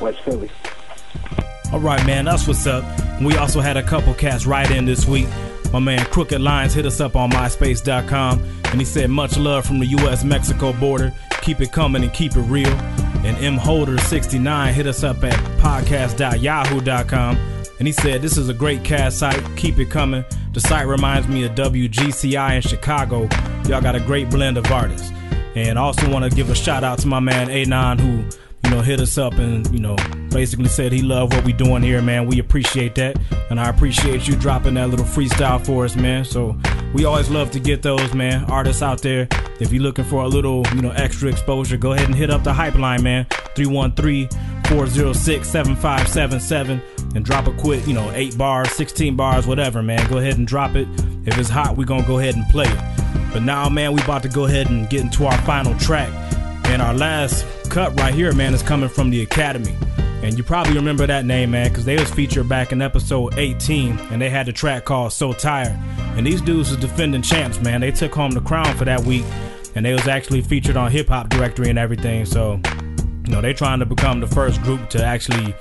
West 0.00 0.20
Philly. 0.22 0.50
All 1.72 1.80
right, 1.80 2.04
man, 2.06 2.24
that's 2.24 2.48
what's 2.48 2.66
up. 2.66 2.84
We 3.20 3.36
also 3.36 3.60
had 3.60 3.76
a 3.76 3.82
couple 3.82 4.14
cats 4.14 4.46
right 4.46 4.70
in 4.70 4.86
this 4.86 5.06
week. 5.06 5.28
My 5.72 5.78
man 5.78 6.04
Crooked 6.06 6.40
Lines 6.40 6.74
hit 6.74 6.86
us 6.86 7.00
up 7.00 7.14
on 7.14 7.30
MySpace.com 7.30 8.42
and 8.64 8.80
he 8.80 8.84
said, 8.84 9.10
Much 9.10 9.36
love 9.36 9.64
from 9.64 9.78
the 9.78 9.86
US 9.86 10.24
Mexico 10.24 10.72
border. 10.72 11.12
Keep 11.42 11.60
it 11.60 11.72
coming 11.72 12.02
and 12.02 12.12
keep 12.12 12.36
it 12.36 12.42
real. 12.42 12.72
And 13.22 13.36
M 13.36 13.56
Holder69 13.56 14.72
hit 14.72 14.86
us 14.86 15.04
up 15.04 15.22
at 15.22 15.34
podcast.yahoo.com 15.60 17.59
and 17.80 17.88
he 17.88 17.92
said, 17.92 18.22
This 18.22 18.36
is 18.36 18.48
a 18.48 18.54
great 18.54 18.84
cast 18.84 19.18
site. 19.18 19.42
Keep 19.56 19.78
it 19.78 19.90
coming. 19.90 20.24
The 20.52 20.60
site 20.60 20.86
reminds 20.86 21.26
me 21.26 21.44
of 21.44 21.52
WGCI 21.52 22.56
in 22.56 22.62
Chicago. 22.62 23.22
Y'all 23.66 23.80
got 23.80 23.96
a 23.96 24.00
great 24.00 24.30
blend 24.30 24.58
of 24.58 24.70
artists. 24.70 25.10
And 25.56 25.78
I 25.78 25.82
also 25.82 26.08
want 26.10 26.30
to 26.30 26.30
give 26.30 26.50
a 26.50 26.54
shout 26.54 26.84
out 26.84 26.98
to 26.98 27.08
my 27.08 27.20
man 27.20 27.48
A9 27.48 27.98
who 27.98 28.38
you 28.64 28.70
know, 28.70 28.82
hit 28.82 29.00
us 29.00 29.16
up 29.18 29.32
and, 29.34 29.66
you 29.72 29.80
know, 29.80 29.96
basically 30.30 30.68
said 30.68 30.92
he 30.92 31.02
loved 31.02 31.34
what 31.34 31.44
we 31.44 31.52
doing 31.52 31.82
here, 31.82 32.02
man. 32.02 32.26
We 32.26 32.38
appreciate 32.38 32.94
that. 32.96 33.18
And 33.48 33.58
I 33.58 33.68
appreciate 33.68 34.28
you 34.28 34.36
dropping 34.36 34.74
that 34.74 34.90
little 34.90 35.06
freestyle 35.06 35.64
for 35.64 35.84
us, 35.84 35.96
man. 35.96 36.24
So 36.24 36.56
we 36.92 37.04
always 37.04 37.30
love 37.30 37.50
to 37.52 37.58
get 37.58 37.82
those, 37.82 38.14
man. 38.14 38.44
Artists 38.44 38.82
out 38.82 39.00
there, 39.02 39.26
if 39.58 39.72
you're 39.72 39.82
looking 39.82 40.04
for 40.04 40.22
a 40.22 40.28
little, 40.28 40.64
you 40.74 40.82
know, 40.82 40.90
extra 40.90 41.30
exposure, 41.30 41.78
go 41.78 41.92
ahead 41.92 42.06
and 42.06 42.14
hit 42.14 42.30
up 42.30 42.44
the 42.44 42.52
hype 42.52 42.76
line, 42.76 43.02
man. 43.02 43.26
313-406-7577 44.70 46.80
and 47.16 47.24
drop 47.24 47.48
a 47.48 47.52
quick, 47.54 47.84
you 47.86 47.92
know, 47.92 48.10
8 48.12 48.38
bars, 48.38 48.70
16 48.70 49.16
bars, 49.16 49.44
whatever, 49.46 49.82
man. 49.82 50.08
Go 50.08 50.18
ahead 50.18 50.38
and 50.38 50.46
drop 50.46 50.76
it. 50.76 50.86
If 51.26 51.36
it's 51.38 51.48
hot, 51.48 51.76
we're 51.76 51.84
going 51.84 52.02
to 52.02 52.08
go 52.08 52.20
ahead 52.20 52.36
and 52.36 52.48
play 52.50 52.66
it. 52.66 52.78
But 53.32 53.42
now, 53.42 53.68
man, 53.68 53.92
we 53.92 54.00
about 54.02 54.22
to 54.22 54.28
go 54.28 54.44
ahead 54.46 54.70
and 54.70 54.88
get 54.88 55.00
into 55.00 55.26
our 55.26 55.36
final 55.42 55.76
track. 55.78 56.08
And 56.66 56.80
our 56.80 56.94
last 56.94 57.44
cut 57.68 57.98
right 57.98 58.14
here, 58.14 58.32
man, 58.32 58.54
is 58.54 58.62
coming 58.62 58.88
from 58.88 59.10
the 59.10 59.22
Academy. 59.22 59.74
And 60.22 60.38
you 60.38 60.44
probably 60.44 60.74
remember 60.74 61.04
that 61.06 61.24
name, 61.24 61.50
man, 61.50 61.70
because 61.70 61.84
they 61.84 61.98
was 61.98 62.08
featured 62.10 62.48
back 62.48 62.70
in 62.72 62.80
episode 62.80 63.36
18, 63.38 63.98
and 64.10 64.22
they 64.22 64.30
had 64.30 64.46
the 64.46 64.52
track 64.52 64.84
called 64.84 65.12
So 65.12 65.32
Tired. 65.32 65.76
And 66.16 66.24
these 66.26 66.40
dudes 66.40 66.70
was 66.70 66.78
defending 66.78 67.22
champs, 67.22 67.60
man. 67.60 67.80
They 67.80 67.90
took 67.90 68.14
home 68.14 68.30
the 68.32 68.40
crown 68.40 68.76
for 68.76 68.84
that 68.84 69.00
week, 69.00 69.24
and 69.74 69.84
they 69.84 69.94
was 69.94 70.06
actually 70.06 70.42
featured 70.42 70.76
on 70.76 70.92
Hip 70.92 71.08
Hop 71.08 71.28
Directory 71.28 71.70
and 71.70 71.78
everything. 71.78 72.24
So, 72.26 72.60
you 73.30 73.36
know, 73.36 73.40
they're 73.40 73.54
trying 73.54 73.78
to 73.78 73.86
become 73.86 74.18
the 74.18 74.26
first 74.26 74.60
group 74.62 74.90
to 74.90 75.04
actually 75.04 75.54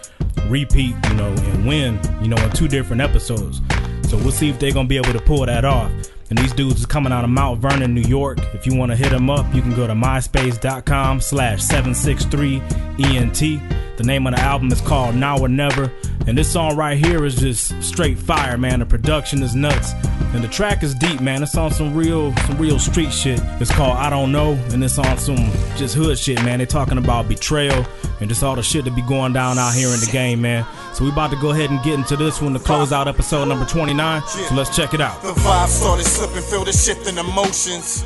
repeat, 0.47 0.95
you 1.07 1.13
know, 1.13 1.27
and 1.27 1.67
win, 1.67 1.99
you 2.19 2.27
know, 2.27 2.35
in 2.37 2.49
two 2.49 2.67
different 2.67 2.99
episodes. 2.99 3.61
So 4.09 4.17
we'll 4.17 4.31
see 4.31 4.49
if 4.49 4.57
they're 4.57 4.71
gonna 4.71 4.87
be 4.87 4.97
able 4.97 5.13
to 5.13 5.21
pull 5.21 5.45
that 5.45 5.65
off. 5.65 5.91
And 6.31 6.39
these 6.39 6.51
dudes 6.51 6.79
is 6.79 6.87
coming 6.87 7.13
out 7.13 7.23
of 7.23 7.29
Mount 7.29 7.59
Vernon, 7.59 7.93
New 7.93 8.01
York. 8.01 8.39
If 8.55 8.65
you 8.65 8.75
want 8.75 8.91
to 8.91 8.95
hit 8.95 9.11
them 9.11 9.29
up, 9.29 9.53
you 9.53 9.61
can 9.61 9.75
go 9.75 9.85
to 9.85 9.93
myspace.com 9.93 11.21
slash 11.21 11.59
763ENT. 11.59 13.78
The 13.99 14.05
name 14.05 14.25
of 14.27 14.33
the 14.33 14.39
album 14.39 14.71
is 14.71 14.79
called 14.79 15.15
Now 15.15 15.37
or 15.37 15.49
Never. 15.49 15.91
And 16.25 16.37
this 16.37 16.49
song 16.49 16.77
right 16.77 16.97
here 16.97 17.25
is 17.25 17.35
just 17.35 17.83
straight 17.83 18.17
fire, 18.17 18.57
man. 18.57 18.79
The 18.79 18.85
production 18.85 19.43
is 19.43 19.55
nuts. 19.55 19.91
And 20.33 20.41
the 20.41 20.47
track 20.47 20.83
is 20.83 20.95
deep, 20.95 21.19
man. 21.19 21.43
It's 21.43 21.57
on 21.57 21.69
some 21.69 21.93
real 21.93 22.33
some 22.47 22.57
real 22.57 22.79
street 22.79 23.11
shit. 23.11 23.41
It's 23.59 23.69
called 23.69 23.97
I 23.97 24.09
Don't 24.09 24.31
Know. 24.31 24.53
And 24.71 24.81
it's 24.81 24.97
on 24.97 25.17
some 25.17 25.35
just 25.75 25.95
hood 25.95 26.17
shit, 26.17 26.41
man. 26.45 26.59
They're 26.59 26.65
talking 26.65 26.97
about 26.97 27.27
betrayal 27.27 27.85
and 28.21 28.29
just 28.29 28.41
all 28.41 28.55
the 28.55 28.63
shit 28.63 28.85
that 28.85 28.95
be 28.95 29.01
going 29.01 29.33
down 29.33 29.59
out 29.59 29.73
here 29.73 29.89
in 29.89 29.99
the 29.99 30.09
game, 30.13 30.39
man. 30.39 30.65
So 30.93 31.03
we 31.03 31.11
about 31.11 31.31
to 31.31 31.37
go 31.41 31.51
ahead 31.51 31.69
and 31.69 31.83
get 31.83 31.95
into 31.95 32.15
this 32.15 32.41
one 32.41 32.53
to 32.53 32.59
close 32.59 32.93
out 32.93 33.09
episode 33.09 33.49
number 33.49 33.65
29. 33.65 34.21
So 34.27 34.55
let's 34.55 34.73
check 34.73 34.93
it 34.93 35.01
out. 35.01 35.21
The 35.23 35.33
vibe 35.33 35.67
started 35.67 36.05
slipping, 36.05 36.43
feel 36.43 36.63
the 36.63 36.71
shift 36.71 37.05
in 37.09 37.17
emotions. 37.17 38.05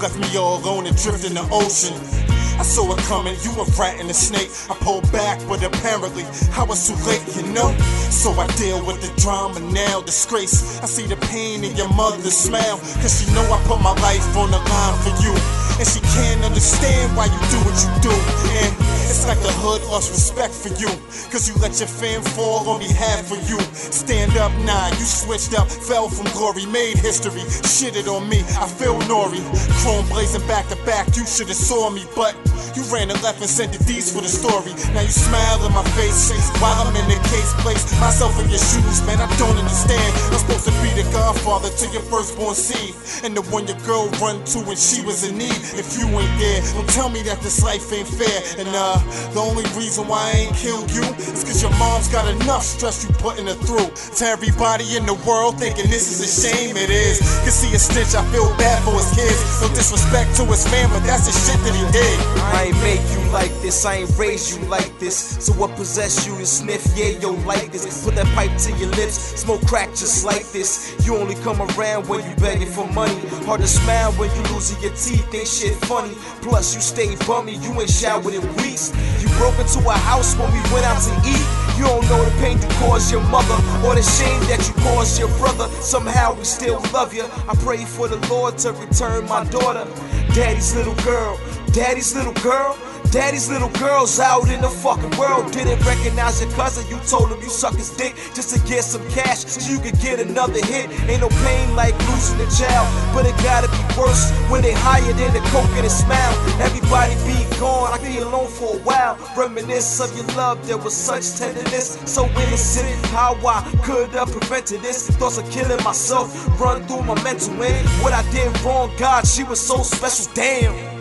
Left 0.00 0.16
me 0.20 0.36
all 0.36 0.62
alone 0.62 0.86
and 0.86 0.96
the 0.96 1.48
ocean. 1.50 2.31
I 2.58 2.62
saw 2.62 2.92
it 2.92 2.98
coming, 3.04 3.36
you 3.42 3.50
a 3.60 3.64
rat 3.78 4.00
and 4.00 4.10
a 4.10 4.14
snake. 4.14 4.50
I 4.70 4.74
pulled 4.84 5.10
back, 5.12 5.40
but 5.48 5.62
apparently 5.62 6.24
I 6.56 6.64
was 6.64 6.86
too 6.86 6.96
late, 7.06 7.24
you 7.36 7.42
know. 7.52 7.72
So 8.10 8.30
I 8.32 8.46
deal 8.56 8.84
with 8.84 9.00
the 9.02 9.12
drama 9.20 9.60
now, 9.60 10.00
disgrace. 10.02 10.80
I 10.82 10.86
see 10.86 11.06
the 11.06 11.16
pain 11.32 11.64
in 11.64 11.76
your 11.76 11.92
mother's 11.94 12.36
smile, 12.36 12.78
cause 13.00 13.20
she 13.20 13.32
know 13.34 13.42
I 13.42 13.62
put 13.66 13.80
my 13.80 13.94
life 14.00 14.36
on 14.36 14.50
the 14.50 14.58
line 14.58 14.96
for 15.02 15.14
you. 15.22 15.34
And 15.82 15.90
she 15.90 15.98
can't 16.14 16.44
understand 16.44 17.10
why 17.16 17.26
you 17.26 17.40
do 17.50 17.58
what 17.66 17.74
you 17.74 17.90
do. 18.06 18.14
And 18.54 18.70
it's 19.10 19.26
like 19.26 19.42
the 19.42 19.50
hood 19.50 19.82
lost 19.90 20.14
respect 20.14 20.54
for 20.54 20.70
you. 20.78 20.86
Cause 21.34 21.50
you 21.50 21.58
let 21.58 21.74
your 21.82 21.90
fam 21.90 22.22
fall 22.22 22.68
on 22.70 22.78
behalf 22.78 23.32
of 23.34 23.42
you. 23.50 23.58
Stand 23.74 24.36
up, 24.38 24.52
nah, 24.62 24.94
you 24.94 25.02
switched 25.02 25.58
up, 25.58 25.66
fell 25.66 26.08
from 26.08 26.30
glory, 26.38 26.66
made 26.66 26.98
history, 26.98 27.42
shitted 27.66 28.06
on 28.06 28.28
me. 28.28 28.46
I 28.62 28.70
feel 28.70 28.94
nori. 29.10 29.42
Chrome 29.82 30.06
blazing 30.06 30.46
back 30.46 30.68
to 30.68 30.76
back, 30.86 31.16
you 31.16 31.26
should've 31.26 31.58
saw 31.58 31.90
me, 31.90 32.06
but 32.14 32.38
you 32.78 32.86
ran 32.94 33.08
the 33.08 33.18
left 33.18 33.42
and 33.42 33.50
sent 33.50 33.72
the 33.72 33.82
D's 33.82 34.14
for 34.14 34.22
the 34.22 34.30
story. 34.30 34.70
Now 34.94 35.02
you 35.02 35.10
smile 35.10 35.66
in 35.66 35.72
my 35.74 35.82
face 35.98 36.30
while 36.62 36.78
I'm 36.78 36.94
in 36.94 37.08
the 37.10 37.18
case 37.26 37.52
place. 37.58 37.82
Myself 37.98 38.38
in 38.38 38.48
your 38.48 38.62
shoes, 38.62 39.02
man, 39.02 39.18
I 39.18 39.26
don't 39.34 39.58
understand. 39.58 40.10
I'm 40.30 40.38
supposed 40.38 40.70
to 40.70 40.74
be 40.78 40.94
the 40.94 41.04
godfather 41.10 41.74
to 41.74 41.84
your 41.90 42.06
firstborn 42.06 42.54
seed. 42.54 42.94
And 43.24 43.36
the 43.36 43.42
one 43.50 43.66
your 43.66 43.78
girl 43.82 44.08
run 44.22 44.44
to 44.54 44.58
when 44.62 44.76
she 44.76 45.02
was 45.02 45.26
in 45.26 45.38
need. 45.38 45.58
If 45.74 45.98
you 45.98 46.06
ain't 46.06 46.36
there, 46.38 46.60
don't 46.74 46.88
tell 46.90 47.08
me 47.08 47.22
that 47.22 47.40
this 47.40 47.62
life 47.62 47.92
ain't 47.92 48.08
fair. 48.08 48.38
And 48.60 48.68
uh, 48.72 49.00
the 49.32 49.40
only 49.40 49.64
reason 49.72 50.06
why 50.06 50.32
I 50.34 50.46
ain't 50.46 50.56
killed 50.56 50.90
you 50.92 51.02
is 51.16 51.44
cause 51.44 51.62
your 51.62 51.72
mom's 51.78 52.08
got 52.08 52.28
enough 52.28 52.62
stress 52.62 53.04
you 53.04 53.10
putting 53.16 53.46
her 53.46 53.56
through. 53.64 53.88
To 54.18 54.24
everybody 54.26 54.96
in 54.96 55.06
the 55.06 55.16
world 55.24 55.58
thinking 55.58 55.88
this 55.88 56.10
is 56.12 56.20
a 56.20 56.28
shame, 56.28 56.76
it 56.76 56.90
is. 56.90 57.20
Cause 57.44 57.54
see 57.54 57.72
a 57.74 57.78
stitch, 57.78 58.14
I 58.14 58.24
feel 58.32 58.48
bad 58.58 58.82
for 58.84 58.92
his 58.92 59.08
kids. 59.16 59.40
No 59.62 59.68
disrespect 59.72 60.36
to 60.36 60.44
his 60.44 60.66
family, 60.68 60.98
but 60.98 61.06
that's 61.06 61.24
the 61.24 61.32
shit 61.32 61.58
that 61.64 61.74
he 61.74 61.84
did. 61.92 62.16
I 62.52 62.68
ain't 62.68 62.80
make 62.84 63.02
you 63.16 63.21
like 63.32 63.50
this, 63.62 63.84
I 63.84 63.96
ain't 63.96 64.18
raise 64.18 64.54
you 64.54 64.62
like 64.66 64.98
this. 64.98 65.16
So 65.44 65.52
what 65.54 65.70
possessed 65.76 66.26
you 66.26 66.36
to 66.36 66.46
sniff? 66.46 66.86
Yeah, 66.94 67.18
yo, 67.18 67.32
like 67.46 67.72
this. 67.72 68.04
Put 68.04 68.14
that 68.16 68.26
pipe 68.34 68.56
to 68.58 68.72
your 68.76 68.90
lips, 68.90 69.14
smoke 69.40 69.66
crack 69.66 69.88
just 69.90 70.24
like 70.24 70.46
this. 70.52 70.94
You 71.06 71.16
only 71.16 71.34
come 71.36 71.60
around 71.62 72.08
when 72.08 72.28
you 72.28 72.36
begging 72.36 72.68
for 72.68 72.86
money. 72.92 73.18
Hard 73.46 73.62
to 73.62 73.66
smile 73.66 74.12
when 74.12 74.30
you 74.36 74.42
losing 74.54 74.80
your 74.82 74.94
teeth, 74.94 75.34
ain't 75.34 75.48
shit 75.48 75.74
funny. 75.86 76.14
Plus, 76.42 76.74
you 76.74 76.80
stay 76.80 77.16
bummy, 77.26 77.56
you 77.56 77.72
ain't 77.80 77.90
showered 77.90 78.34
in 78.34 78.42
weeks. 78.56 78.92
You 79.22 79.28
broke 79.38 79.58
into 79.58 79.80
a 79.88 79.92
house 79.92 80.36
when 80.36 80.52
we 80.52 80.60
went 80.72 80.84
out 80.84 81.00
to 81.00 81.14
eat. 81.28 81.46
You 81.78 81.88
don't 81.88 82.04
know 82.08 82.22
the 82.22 82.30
pain 82.38 82.60
you 82.60 82.68
caused 82.84 83.10
your 83.10 83.22
mother 83.28 83.54
or 83.84 83.94
the 83.94 84.02
shame 84.02 84.40
that 84.50 84.62
you 84.68 84.74
caused 84.84 85.18
your 85.18 85.28
brother. 85.38 85.66
Somehow 85.80 86.34
we 86.34 86.44
still 86.44 86.80
love 86.92 87.14
you. 87.14 87.24
I 87.24 87.54
pray 87.64 87.84
for 87.84 88.08
the 88.08 88.20
Lord 88.28 88.58
to 88.58 88.72
return 88.72 89.26
my 89.26 89.44
daughter, 89.44 89.88
daddy's 90.34 90.76
little 90.76 90.94
girl, 90.96 91.40
daddy's 91.72 92.14
little 92.14 92.34
girl. 92.34 92.78
Daddy's 93.12 93.50
little 93.50 93.68
girls 93.76 94.18
out 94.18 94.48
in 94.48 94.62
the 94.62 94.70
fucking 94.70 95.18
world 95.18 95.52
didn't 95.52 95.84
recognize 95.84 96.40
your 96.40 96.50
cousin. 96.52 96.88
You 96.88 96.98
told 97.04 97.30
him 97.30 97.42
you 97.42 97.50
suck 97.50 97.74
his 97.74 97.90
dick 97.90 98.14
just 98.32 98.56
to 98.56 98.58
get 98.66 98.84
some 98.84 99.06
cash 99.10 99.44
so 99.44 99.70
you 99.70 99.78
could 99.80 100.00
get 100.00 100.18
another 100.18 100.64
hit. 100.64 100.88
Ain't 101.10 101.20
no 101.20 101.28
pain 101.44 101.76
like 101.76 101.92
losing 102.08 102.40
a 102.40 102.48
child, 102.48 102.88
but 103.12 103.26
it 103.26 103.36
gotta 103.44 103.68
be 103.68 104.00
worse 104.00 104.32
when 104.48 104.62
they 104.62 104.72
higher 104.72 105.12
than 105.12 105.30
the 105.34 105.40
coke 105.52 105.68
and 105.76 105.84
the 105.84 105.90
smile. 105.90 106.32
Everybody 106.58 107.12
be 107.28 107.36
gone, 107.60 107.92
I 107.92 108.02
be 108.02 108.16
alone 108.16 108.48
for 108.48 108.76
a 108.76 108.78
while. 108.78 109.18
Reminisce 109.36 110.00
of 110.00 110.16
your 110.16 110.26
love, 110.34 110.66
there 110.66 110.78
was 110.78 110.96
such 110.96 111.36
tenderness, 111.36 111.98
so 112.06 112.24
innocent. 112.24 112.96
How 113.12 113.36
I 113.46 113.60
could 113.84 114.08
have 114.12 114.32
prevented 114.32 114.80
this? 114.80 115.10
Thoughts 115.10 115.36
of 115.36 115.44
killing 115.50 115.84
myself 115.84 116.32
run 116.58 116.82
through 116.86 117.02
my 117.02 117.22
mental. 117.22 117.62
And 117.62 117.88
what 118.02 118.14
I 118.14 118.22
did 118.32 118.48
wrong, 118.62 118.90
God, 118.96 119.26
she 119.26 119.44
was 119.44 119.60
so 119.60 119.82
special. 119.82 120.32
Damn. 120.32 120.91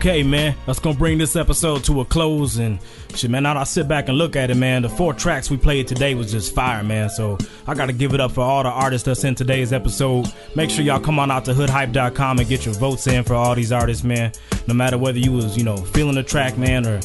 Okay, 0.00 0.22
man, 0.22 0.56
that's 0.64 0.78
gonna 0.78 0.96
bring 0.96 1.18
this 1.18 1.36
episode 1.36 1.84
to 1.84 2.00
a 2.00 2.06
close. 2.06 2.56
And 2.56 2.78
shit, 3.14 3.30
man, 3.30 3.42
now 3.42 3.58
I 3.58 3.64
sit 3.64 3.86
back 3.86 4.08
and 4.08 4.16
look 4.16 4.34
at 4.34 4.50
it, 4.50 4.54
man, 4.54 4.80
the 4.80 4.88
four 4.88 5.12
tracks 5.12 5.50
we 5.50 5.58
played 5.58 5.88
today 5.88 6.14
was 6.14 6.32
just 6.32 6.54
fire, 6.54 6.82
man. 6.82 7.10
So 7.10 7.36
I 7.66 7.74
gotta 7.74 7.92
give 7.92 8.14
it 8.14 8.20
up 8.20 8.32
for 8.32 8.40
all 8.40 8.62
the 8.62 8.70
artists 8.70 9.04
that's 9.04 9.24
in 9.24 9.34
today's 9.34 9.74
episode. 9.74 10.32
Make 10.54 10.70
sure 10.70 10.86
y'all 10.86 11.00
come 11.00 11.18
on 11.18 11.30
out 11.30 11.44
to 11.44 11.52
hoodhype.com 11.52 12.38
and 12.38 12.48
get 12.48 12.64
your 12.64 12.72
votes 12.76 13.06
in 13.08 13.24
for 13.24 13.34
all 13.34 13.54
these 13.54 13.72
artists, 13.72 14.02
man. 14.02 14.32
No 14.66 14.72
matter 14.72 14.96
whether 14.96 15.18
you 15.18 15.32
was, 15.32 15.54
you 15.58 15.64
know, 15.64 15.76
feeling 15.76 16.14
the 16.14 16.22
track, 16.22 16.56
man, 16.56 16.86
or 16.86 16.98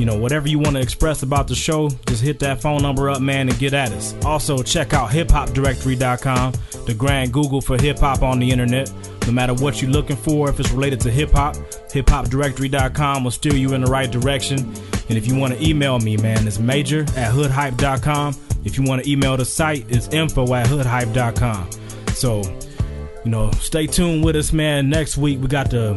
you 0.00 0.06
know, 0.06 0.16
whatever 0.16 0.48
you 0.48 0.58
want 0.58 0.76
to 0.76 0.80
express 0.80 1.22
about 1.22 1.46
the 1.46 1.54
show, 1.54 1.90
just 2.06 2.22
hit 2.22 2.38
that 2.38 2.62
phone 2.62 2.80
number 2.80 3.10
up, 3.10 3.20
man, 3.20 3.50
and 3.50 3.58
get 3.58 3.74
at 3.74 3.92
us. 3.92 4.14
Also, 4.24 4.62
check 4.62 4.94
out 4.94 5.10
hiphopdirectory.com, 5.10 6.54
the 6.86 6.94
grand 6.94 7.34
Google 7.34 7.60
for 7.60 7.76
hip 7.76 7.98
hop 7.98 8.22
on 8.22 8.38
the 8.38 8.50
internet. 8.50 8.90
No 9.26 9.32
matter 9.32 9.52
what 9.52 9.82
you're 9.82 9.90
looking 9.90 10.16
for, 10.16 10.48
if 10.48 10.58
it's 10.58 10.70
related 10.70 11.00
to 11.00 11.10
hip 11.10 11.32
hop, 11.32 11.54
hiphopdirectory.com 11.92 13.24
will 13.24 13.30
steer 13.30 13.54
you 13.54 13.74
in 13.74 13.82
the 13.82 13.90
right 13.90 14.10
direction. 14.10 14.60
And 15.10 15.18
if 15.18 15.26
you 15.26 15.36
want 15.36 15.52
to 15.52 15.62
email 15.62 15.98
me, 15.98 16.16
man, 16.16 16.46
it's 16.46 16.58
major 16.58 17.02
at 17.14 17.30
hoodhype.com. 17.30 18.34
If 18.64 18.78
you 18.78 18.84
want 18.84 19.04
to 19.04 19.10
email 19.10 19.36
the 19.36 19.44
site, 19.44 19.84
it's 19.90 20.08
info 20.08 20.54
at 20.54 20.66
hoodhype.com. 20.66 21.70
So, 22.14 22.40
you 23.22 23.30
know, 23.30 23.50
stay 23.52 23.86
tuned 23.86 24.24
with 24.24 24.36
us, 24.36 24.50
man. 24.50 24.88
Next 24.88 25.18
week, 25.18 25.42
we 25.42 25.48
got 25.48 25.70
the 25.70 25.92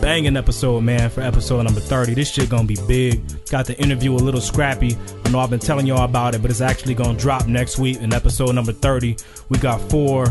banging 0.00 0.36
episode, 0.36 0.80
man, 0.82 1.10
for 1.10 1.20
episode 1.20 1.62
number 1.62 1.80
30. 1.80 2.14
This 2.14 2.32
shit 2.32 2.48
gonna 2.48 2.64
be 2.64 2.76
big. 2.86 3.22
Got 3.50 3.66
the 3.66 3.78
interview 3.80 4.14
a 4.14 4.16
Lil 4.16 4.40
Scrappy. 4.40 4.96
I 5.24 5.30
know 5.30 5.40
I've 5.40 5.50
been 5.50 5.60
telling 5.60 5.86
y'all 5.86 6.04
about 6.04 6.34
it, 6.34 6.42
but 6.42 6.50
it's 6.50 6.60
actually 6.60 6.94
gonna 6.94 7.18
drop 7.18 7.46
next 7.46 7.78
week 7.78 7.98
in 7.98 8.12
episode 8.12 8.54
number 8.54 8.72
30. 8.72 9.16
We 9.48 9.58
got 9.58 9.80
four 9.90 10.26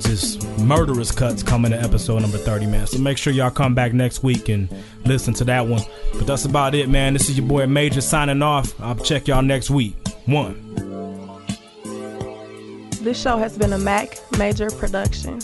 just 0.00 0.46
murderous 0.58 1.10
cuts 1.10 1.42
coming 1.42 1.72
to 1.72 1.80
episode 1.80 2.20
number 2.20 2.38
30, 2.38 2.66
man. 2.66 2.86
So 2.86 2.98
make 2.98 3.18
sure 3.18 3.32
y'all 3.32 3.50
come 3.50 3.74
back 3.74 3.92
next 3.92 4.22
week 4.22 4.48
and 4.48 4.68
listen 5.04 5.34
to 5.34 5.44
that 5.44 5.66
one. 5.66 5.82
But 6.12 6.26
that's 6.26 6.44
about 6.44 6.74
it, 6.74 6.88
man. 6.88 7.12
This 7.14 7.28
is 7.28 7.38
your 7.38 7.46
boy 7.46 7.66
Major 7.66 8.00
signing 8.00 8.42
off. 8.42 8.78
I'll 8.80 8.94
check 8.96 9.28
y'all 9.28 9.42
next 9.42 9.70
week. 9.70 9.94
One. 10.26 10.62
This 13.02 13.20
show 13.20 13.36
has 13.36 13.56
been 13.56 13.72
a 13.72 13.78
Mac 13.78 14.18
Major 14.36 14.70
production. 14.70 15.40